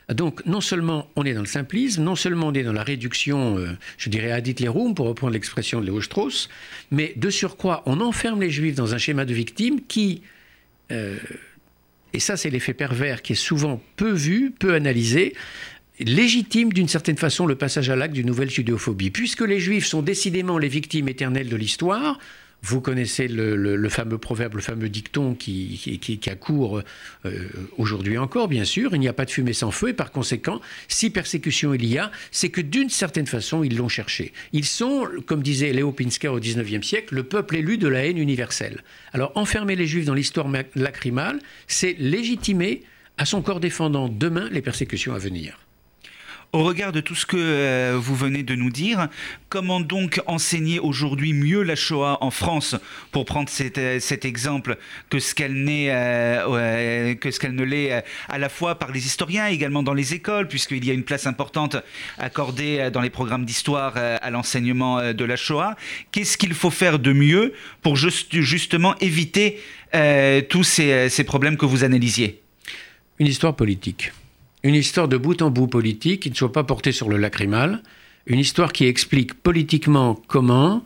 Donc, 0.09 0.45
non 0.45 0.61
seulement 0.61 1.09
on 1.15 1.23
est 1.23 1.33
dans 1.33 1.41
le 1.41 1.47
simplisme, 1.47 2.03
non 2.03 2.15
seulement 2.15 2.47
on 2.47 2.53
est 2.53 2.63
dans 2.63 2.73
la 2.73 2.83
réduction, 2.83 3.57
euh, 3.57 3.69
je 3.97 4.09
dirais, 4.09 4.31
ad 4.31 4.45
litterum, 4.45 4.95
pour 4.95 5.07
reprendre 5.07 5.33
l'expression 5.33 5.79
de 5.79 5.85
Léo 5.85 6.01
Strauss, 6.01 6.49
mais 6.91 7.13
de 7.15 7.29
surcroît, 7.29 7.83
on 7.85 8.01
enferme 8.01 8.41
les 8.41 8.49
juifs 8.49 8.75
dans 8.75 8.93
un 8.93 8.97
schéma 8.97 9.25
de 9.25 9.33
victime 9.33 9.79
qui, 9.87 10.21
euh, 10.91 11.17
et 12.11 12.19
ça 12.19 12.35
c'est 12.35 12.49
l'effet 12.49 12.73
pervers 12.73 13.21
qui 13.21 13.33
est 13.33 13.37
souvent 13.37 13.81
peu 13.95 14.11
vu, 14.11 14.51
peu 14.51 14.73
analysé, 14.73 15.35
légitime 15.99 16.73
d'une 16.73 16.87
certaine 16.87 17.17
façon 17.17 17.45
le 17.45 17.55
passage 17.55 17.89
à 17.89 17.95
l'acte 17.95 18.13
d'une 18.13 18.27
nouvelle 18.27 18.49
judéophobie. 18.49 19.11
Puisque 19.11 19.41
les 19.41 19.59
juifs 19.59 19.85
sont 19.85 20.01
décidément 20.01 20.57
les 20.57 20.67
victimes 20.67 21.07
éternelles 21.07 21.49
de 21.49 21.55
l'histoire, 21.55 22.19
vous 22.63 22.79
connaissez 22.79 23.27
le, 23.27 23.89
fameux 23.89 24.17
proverbe, 24.17 24.55
le 24.55 24.61
fameux 24.61 24.87
dicton 24.87 25.35
qui, 25.35 25.99
qui, 26.01 26.29
accourt 26.29 26.81
euh, 27.25 27.49
aujourd'hui 27.77 28.17
encore, 28.17 28.47
bien 28.47 28.63
sûr. 28.63 28.95
Il 28.95 28.99
n'y 28.99 29.09
a 29.09 29.13
pas 29.13 29.25
de 29.25 29.31
fumée 29.31 29.51
sans 29.51 29.69
feu 29.69 29.89
et 29.89 29.93
par 29.93 30.11
conséquent, 30.11 30.61
si 30.87 31.09
persécution 31.09 31.73
il 31.73 31.85
y 31.85 31.97
a, 31.97 32.09
c'est 32.31 32.49
que 32.49 32.61
d'une 32.61 32.89
certaine 32.89 33.27
façon, 33.27 33.63
ils 33.63 33.75
l'ont 33.75 33.89
cherché. 33.89 34.31
Ils 34.53 34.65
sont, 34.65 35.05
comme 35.25 35.43
disait 35.43 35.73
Léo 35.73 35.91
Pinsker 35.91 36.29
au 36.29 36.39
XIXe 36.39 36.87
siècle, 36.87 37.15
le 37.15 37.23
peuple 37.23 37.57
élu 37.57 37.77
de 37.77 37.89
la 37.89 38.05
haine 38.05 38.17
universelle. 38.17 38.81
Alors 39.11 39.33
enfermer 39.35 39.75
les 39.75 39.85
juifs 39.85 40.05
dans 40.05 40.13
l'histoire 40.13 40.47
lacrymale, 40.75 41.39
c'est 41.67 41.95
légitimer 41.99 42.83
à 43.17 43.25
son 43.25 43.41
corps 43.41 43.59
défendant 43.59 44.07
demain 44.07 44.47
les 44.51 44.61
persécutions 44.61 45.13
à 45.13 45.19
venir. 45.19 45.62
Au 46.53 46.61
regard 46.61 46.91
de 46.91 46.99
tout 47.01 47.15
ce 47.15 47.25
que 47.25 47.35
euh, 47.35 47.97
vous 47.99 48.13
venez 48.13 48.43
de 48.43 48.53
nous 48.53 48.69
dire, 48.69 49.07
comment 49.49 49.79
donc 49.79 50.21
enseigner 50.27 50.77
aujourd'hui 50.77 51.33
mieux 51.33 51.63
la 51.63 51.75
Shoah 51.75 52.19
en 52.21 52.29
France, 52.29 52.75
pour 53.11 53.25
prendre 53.25 53.49
cet, 53.49 53.79
euh, 53.79 53.99
exemple, 54.21 54.77
que 55.09 55.17
ce 55.17 55.33
qu'elle 55.33 55.65
euh, 55.67 57.15
que 57.15 57.31
ce 57.31 57.39
qu'elle 57.39 57.55
ne 57.55 57.63
l'est 57.63 58.03
à 58.29 58.37
la 58.37 58.49
fois 58.49 58.77
par 58.77 58.91
les 58.91 59.03
historiens, 59.03 59.47
également 59.47 59.81
dans 59.81 59.95
les 59.95 60.13
écoles, 60.13 60.47
puisqu'il 60.47 60.85
y 60.85 60.91
a 60.91 60.93
une 60.93 61.01
place 61.01 61.25
importante 61.25 61.75
accordée 62.19 62.91
dans 62.93 63.01
les 63.01 63.09
programmes 63.09 63.45
d'histoire 63.45 63.97
à 63.97 64.29
l'enseignement 64.29 65.11
de 65.11 65.25
la 65.25 65.35
Shoah. 65.35 65.75
Qu'est-ce 66.11 66.37
qu'il 66.37 66.53
faut 66.53 66.69
faire 66.69 66.99
de 66.99 67.13
mieux 67.13 67.53
pour 67.81 67.95
justement 67.95 68.95
éviter 68.99 69.59
tous 70.49 70.63
ces 70.63 71.23
problèmes 71.25 71.57
que 71.57 71.65
vous 71.65 71.83
analysiez? 71.83 72.41
Une 73.17 73.27
histoire 73.27 73.55
politique 73.55 74.11
une 74.63 74.75
histoire 74.75 75.07
de 75.07 75.17
bout 75.17 75.41
en 75.41 75.49
bout 75.49 75.67
politique 75.67 76.21
qui 76.21 76.29
ne 76.29 76.35
soit 76.35 76.51
pas 76.51 76.63
portée 76.63 76.91
sur 76.91 77.09
le 77.09 77.17
lacrymal, 77.17 77.81
une 78.25 78.39
histoire 78.39 78.71
qui 78.71 78.85
explique 78.85 79.33
politiquement 79.33 80.19
comment 80.27 80.83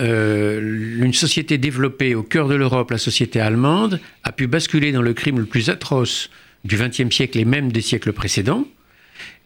euh, 0.00 1.02
une 1.02 1.12
société 1.12 1.58
développée 1.58 2.14
au 2.14 2.22
cœur 2.22 2.48
de 2.48 2.54
l'Europe, 2.54 2.90
la 2.90 2.98
société 2.98 3.40
allemande, 3.40 4.00
a 4.22 4.32
pu 4.32 4.46
basculer 4.46 4.92
dans 4.92 5.02
le 5.02 5.12
crime 5.12 5.38
le 5.38 5.44
plus 5.44 5.68
atroce 5.68 6.30
du 6.64 6.76
XXe 6.76 7.14
siècle 7.14 7.38
et 7.38 7.44
même 7.44 7.72
des 7.72 7.80
siècles 7.80 8.12
précédents, 8.12 8.66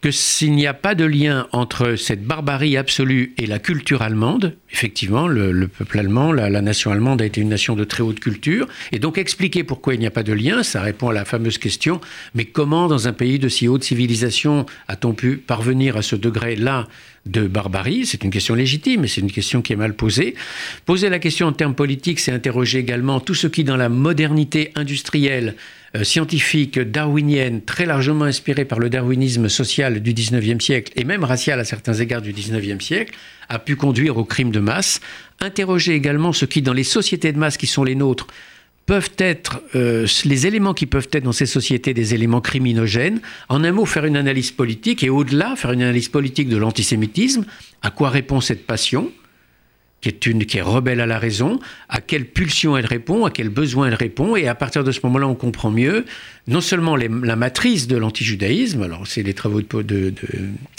que 0.04 0.10
s'il 0.10 0.52
n'y 0.52 0.66
a 0.66 0.74
pas 0.74 0.94
de 0.94 1.06
lien 1.06 1.46
entre 1.52 1.96
cette 1.96 2.26
barbarie 2.26 2.76
absolue 2.76 3.32
et 3.38 3.46
la 3.46 3.58
culture 3.58 4.02
allemande, 4.02 4.54
effectivement, 4.70 5.26
le, 5.26 5.66
peuple 5.66 5.98
allemand, 5.98 6.30
la, 6.30 6.50
nation 6.60 6.90
allemande 6.90 7.22
a 7.22 7.24
été 7.24 7.40
une 7.40 7.48
nation 7.48 7.74
de 7.74 7.84
très 7.84 8.02
haute 8.02 8.20
culture, 8.20 8.68
et 8.92 8.98
donc 8.98 9.16
expliquer 9.16 9.64
pourquoi 9.64 9.94
il 9.94 10.00
n'y 10.00 10.06
a 10.06 10.10
pas 10.10 10.22
de 10.22 10.34
lien, 10.34 10.62
ça 10.62 10.82
répond 10.82 11.08
à 11.08 11.14
la 11.14 11.24
fameuse 11.24 11.56
question, 11.56 12.02
mais 12.34 12.44
comment 12.44 12.86
dans 12.86 13.08
un 13.08 13.14
pays 13.14 13.38
de 13.38 13.48
si 13.48 13.66
haute 13.66 13.82
civilisation 13.82 14.66
a-t-on 14.88 15.14
pu 15.14 15.38
parvenir 15.38 15.96
à 15.96 16.02
ce 16.02 16.16
degré-là 16.16 16.86
de 17.24 17.46
barbarie? 17.46 18.04
C'est 18.04 18.24
une 18.24 18.30
question 18.30 18.54
légitime, 18.54 19.00
mais 19.00 19.08
c'est 19.08 19.22
une 19.22 19.32
question 19.32 19.62
qui 19.62 19.72
est 19.72 19.76
mal 19.76 19.94
posée. 19.94 20.34
Poser 20.84 21.08
la 21.08 21.18
question 21.18 21.46
en 21.46 21.52
termes 21.54 21.74
politiques, 21.74 22.20
c'est 22.20 22.30
interroger 22.30 22.78
également 22.78 23.20
tout 23.20 23.34
ce 23.34 23.46
qui, 23.46 23.64
dans 23.64 23.78
la 23.78 23.88
modernité 23.88 24.70
industrielle, 24.74 25.54
scientifique 26.02 26.78
darwinienne, 26.78 27.62
très 27.62 27.86
largement 27.86 28.24
inspirée 28.24 28.64
par 28.64 28.80
le 28.80 28.90
darwinisme 28.90 29.48
social 29.48 30.00
du 30.00 30.12
19e 30.12 30.60
siècle 30.60 30.92
et 30.96 31.04
même 31.04 31.22
racial 31.22 31.60
à 31.60 31.64
certains 31.64 31.94
égards 31.94 32.22
du 32.22 32.32
19e 32.32 32.80
siècle, 32.80 33.14
a 33.48 33.58
pu 33.58 33.76
conduire 33.76 34.16
au 34.16 34.24
crime 34.24 34.50
de 34.50 34.60
masse. 34.60 35.00
Interroger 35.40 35.94
également 35.94 36.32
ce 36.32 36.46
qui, 36.46 36.62
dans 36.62 36.72
les 36.72 36.84
sociétés 36.84 37.32
de 37.32 37.38
masse 37.38 37.56
qui 37.56 37.66
sont 37.66 37.84
les 37.84 37.94
nôtres, 37.94 38.26
peuvent 38.86 39.12
être 39.18 39.62
euh, 39.74 40.06
les 40.24 40.46
éléments 40.46 40.74
qui 40.74 40.86
peuvent 40.86 41.08
être 41.12 41.24
dans 41.24 41.32
ces 41.32 41.46
sociétés 41.46 41.94
des 41.94 42.14
éléments 42.14 42.40
criminogènes. 42.40 43.20
En 43.48 43.64
un 43.64 43.72
mot, 43.72 43.86
faire 43.86 44.04
une 44.04 44.16
analyse 44.16 44.50
politique 44.50 45.02
et 45.02 45.10
au-delà, 45.10 45.56
faire 45.56 45.72
une 45.72 45.82
analyse 45.82 46.08
politique 46.08 46.48
de 46.48 46.56
l'antisémitisme. 46.56 47.44
À 47.82 47.90
quoi 47.90 48.10
répond 48.10 48.40
cette 48.40 48.66
passion? 48.66 49.10
Qui 50.04 50.10
est, 50.10 50.26
une, 50.26 50.44
qui 50.44 50.58
est 50.58 50.60
rebelle 50.60 51.00
à 51.00 51.06
la 51.06 51.18
raison, 51.18 51.60
à 51.88 52.02
quelle 52.02 52.26
pulsion 52.26 52.76
elle 52.76 52.84
répond, 52.84 53.24
à 53.24 53.30
quel 53.30 53.48
besoin 53.48 53.88
elle 53.88 53.94
répond, 53.94 54.36
et 54.36 54.48
à 54.48 54.54
partir 54.54 54.84
de 54.84 54.92
ce 54.92 55.00
moment-là, 55.04 55.26
on 55.26 55.34
comprend 55.34 55.70
mieux 55.70 56.04
non 56.46 56.60
seulement 56.60 56.94
la 56.94 57.36
matrice 57.36 57.86
de 57.86 57.96
l'antijudaïsme, 57.96 58.82
alors 58.82 59.06
c'est 59.06 59.22
les 59.22 59.32
travaux 59.32 59.62
de, 59.62 59.82
de, 59.82 60.12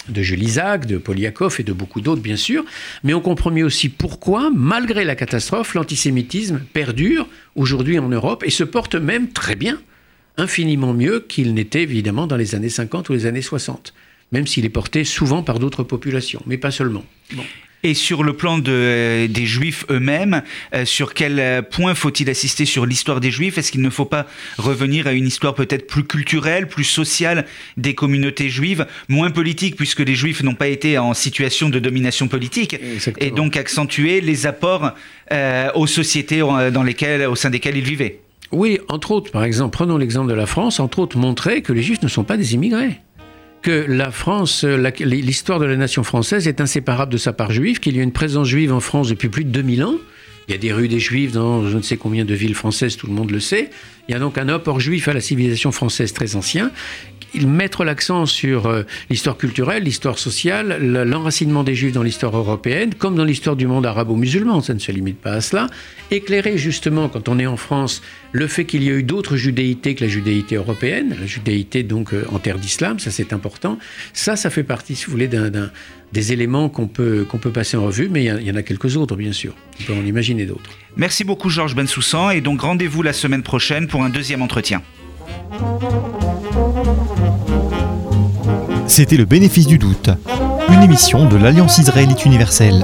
de, 0.09 0.21
Jules 0.21 0.43
Isaac, 0.43 0.85
de 0.85 0.99
Poliakov 0.99 1.55
et 1.57 1.63
de 1.63 1.73
beaucoup 1.73 2.01
d'autres, 2.01 2.21
bien 2.21 2.35
sûr, 2.35 2.65
mais 3.03 3.15
on 3.15 3.19
comprend 3.19 3.49
mieux 3.49 3.65
aussi 3.65 3.89
pourquoi, 3.89 4.51
malgré 4.53 5.03
la 5.05 5.15
catastrophe, 5.15 5.73
l'antisémitisme 5.73 6.59
perdure 6.71 7.27
aujourd'hui 7.55 7.97
en 7.97 8.09
Europe 8.09 8.43
et 8.45 8.51
se 8.51 8.63
porte 8.63 8.93
même 8.93 9.29
très 9.29 9.55
bien, 9.55 9.81
infiniment 10.37 10.93
mieux 10.93 11.25
qu'il 11.27 11.55
n'était 11.55 11.81
évidemment 11.81 12.27
dans 12.27 12.37
les 12.37 12.53
années 12.53 12.69
50 12.69 13.09
ou 13.09 13.13
les 13.13 13.25
années 13.25 13.41
60 13.41 13.91
même 14.31 14.47
s'il 14.47 14.65
est 14.65 14.69
porté 14.69 15.03
souvent 15.03 15.43
par 15.43 15.59
d'autres 15.59 15.83
populations, 15.83 16.41
mais 16.47 16.57
pas 16.57 16.71
seulement. 16.71 17.05
Bon. 17.33 17.43
Et 17.83 17.93
sur 17.93 18.23
le 18.23 18.33
plan 18.33 18.57
de, 18.57 19.27
des 19.27 19.45
Juifs 19.45 19.85
eux-mêmes, 19.89 20.41
euh, 20.73 20.85
sur 20.85 21.13
quel 21.13 21.63
point 21.69 21.93
faut-il 21.93 22.29
assister 22.29 22.65
sur 22.65 22.85
l'histoire 22.85 23.19
des 23.19 23.29
Juifs? 23.29 23.57
Est-ce 23.57 23.71
qu'il 23.71 23.81
ne 23.81 23.89
faut 23.89 24.05
pas 24.05 24.25
revenir 24.57 25.05
à 25.07 25.13
une 25.13 25.27
histoire 25.27 25.53
peut-être 25.53 25.85
plus 25.85 26.03
culturelle, 26.03 26.67
plus 26.67 26.83
sociale 26.83 27.45
des 27.77 27.93
communautés 27.93 28.49
juives, 28.49 28.87
moins 29.07 29.29
politique 29.29 29.75
puisque 29.75 29.99
les 29.99 30.15
Juifs 30.15 30.41
n'ont 30.41 30.55
pas 30.55 30.67
été 30.67 30.97
en 30.97 31.13
situation 31.13 31.69
de 31.69 31.79
domination 31.79 32.27
politique, 32.27 32.75
et 33.19 33.31
donc 33.31 33.55
accentuer 33.55 34.21
les 34.21 34.47
apports 34.47 34.91
euh, 35.31 35.69
aux 35.75 35.87
sociétés 35.87 36.39
dans 36.39 36.83
lesquelles, 36.83 37.27
au 37.27 37.35
sein 37.35 37.49
desquelles 37.49 37.77
ils 37.77 37.83
vivaient? 37.83 38.19
Oui, 38.51 38.79
entre 38.87 39.11
autres, 39.11 39.31
par 39.31 39.43
exemple, 39.43 39.73
prenons 39.73 39.97
l'exemple 39.97 40.29
de 40.29 40.35
la 40.35 40.45
France, 40.45 40.79
entre 40.79 40.99
autres, 40.99 41.17
montrer 41.17 41.61
que 41.61 41.73
les 41.73 41.81
Juifs 41.81 42.01
ne 42.01 42.07
sont 42.07 42.23
pas 42.23 42.37
des 42.37 42.53
immigrés 42.53 42.99
que 43.65 43.83
la 43.87 44.11
France, 44.11 44.63
l'histoire 44.63 45.57
de 45.57 45.65
la 45.65 45.75
nation 45.75 46.03
française 46.03 46.47
est 46.47 46.61
inséparable 46.61 47.11
de 47.11 47.17
sa 47.17 47.33
part 47.33 47.51
juive, 47.51 47.79
qu'il 47.79 47.97
y 47.97 47.99
a 47.99 48.03
une 48.03 48.11
présence 48.11 48.47
juive 48.47 48.71
en 48.71 48.79
France 48.79 49.09
depuis 49.09 49.27
plus 49.27 49.43
de 49.43 49.49
2000 49.49 49.83
ans. 49.83 49.95
Il 50.47 50.51
y 50.51 50.53
a 50.53 50.59
des 50.59 50.71
rues 50.71 50.87
des 50.87 50.99
Juifs 50.99 51.31
dans 51.31 51.67
je 51.67 51.75
ne 51.75 51.81
sais 51.81 51.97
combien 51.97 52.25
de 52.25 52.33
villes 52.35 52.53
françaises, 52.53 52.95
tout 52.95 53.07
le 53.07 53.13
monde 53.13 53.31
le 53.31 53.39
sait. 53.39 53.71
Il 54.07 54.11
y 54.11 54.15
a 54.15 54.19
donc 54.19 54.37
un 54.37 54.49
apport 54.49 54.79
juif 54.79 55.07
à 55.07 55.13
la 55.13 55.19
civilisation 55.19 55.71
française 55.71 56.13
très 56.13 56.35
ancien 56.35 56.71
mettre 57.41 57.83
l'accent 57.83 58.25
sur 58.25 58.67
euh, 58.67 58.83
l'histoire 59.09 59.37
culturelle, 59.37 59.83
l'histoire 59.83 60.17
sociale, 60.17 60.77
l'enracinement 60.81 61.63
des 61.63 61.75
Juifs 61.75 61.93
dans 61.93 62.03
l'histoire 62.03 62.35
européenne, 62.35 62.93
comme 62.93 63.15
dans 63.15 63.23
l'histoire 63.23 63.55
du 63.55 63.67
monde 63.67 63.85
arabo-musulman, 63.85 64.61
ça 64.61 64.73
ne 64.73 64.79
se 64.79 64.91
limite 64.91 65.19
pas 65.19 65.33
à 65.33 65.41
cela. 65.41 65.67
Éclairer 66.11 66.57
justement, 66.57 67.09
quand 67.09 67.29
on 67.29 67.39
est 67.39 67.47
en 67.47 67.57
France, 67.57 68.01
le 68.31 68.47
fait 68.47 68.65
qu'il 68.65 68.83
y 68.83 68.89
a 68.89 68.93
eu 68.93 69.03
d'autres 69.03 69.35
judéités 69.37 69.95
que 69.95 70.03
la 70.03 70.09
judéité 70.09 70.55
européenne, 70.55 71.15
la 71.19 71.25
judéité 71.25 71.83
donc 71.83 72.13
euh, 72.13 72.25
en 72.31 72.39
terre 72.39 72.59
d'islam, 72.59 72.99
ça 72.99 73.11
c'est 73.11 73.33
important. 73.33 73.77
Ça, 74.13 74.35
ça 74.35 74.49
fait 74.49 74.63
partie, 74.63 74.95
si 74.95 75.05
vous 75.05 75.11
voulez, 75.11 75.27
d'un 75.27 75.69
des 76.11 76.31
éléments 76.31 76.69
qu'on 76.69 76.87
peut, 76.87 77.25
qu'on 77.27 77.37
peut 77.37 77.51
passer 77.51 77.77
en 77.77 77.83
revue, 77.83 78.09
mais 78.09 78.23
il 78.23 78.47
y, 78.47 78.51
en 78.51 78.55
a 78.55 78.63
quelques 78.63 78.95
autres, 78.95 79.15
bien 79.15 79.33
sûr. 79.33 79.53
On 79.81 79.83
peut 79.83 79.93
en 79.93 80.05
imaginer 80.05 80.45
d'autres. 80.45 80.69
Merci 80.95 81.25
beaucoup, 81.25 81.49
Georges 81.49 81.75
Bensoussan, 81.75 82.31
et 82.31 82.41
donc 82.41 82.61
rendez-vous 82.61 83.01
la 83.03 83.13
semaine 83.13 83.43
prochaine 83.43 83.87
pour 83.87 84.03
un 84.03 84.09
deuxième 84.09 84.41
entretien. 84.41 84.81
C'était 88.87 89.17
le 89.17 89.25
bénéfice 89.25 89.67
du 89.67 89.77
doute, 89.77 90.09
une 90.69 90.83
émission 90.83 91.27
de 91.27 91.37
l'Alliance 91.37 91.79
israélite 91.79 92.25
universelle. 92.25 92.83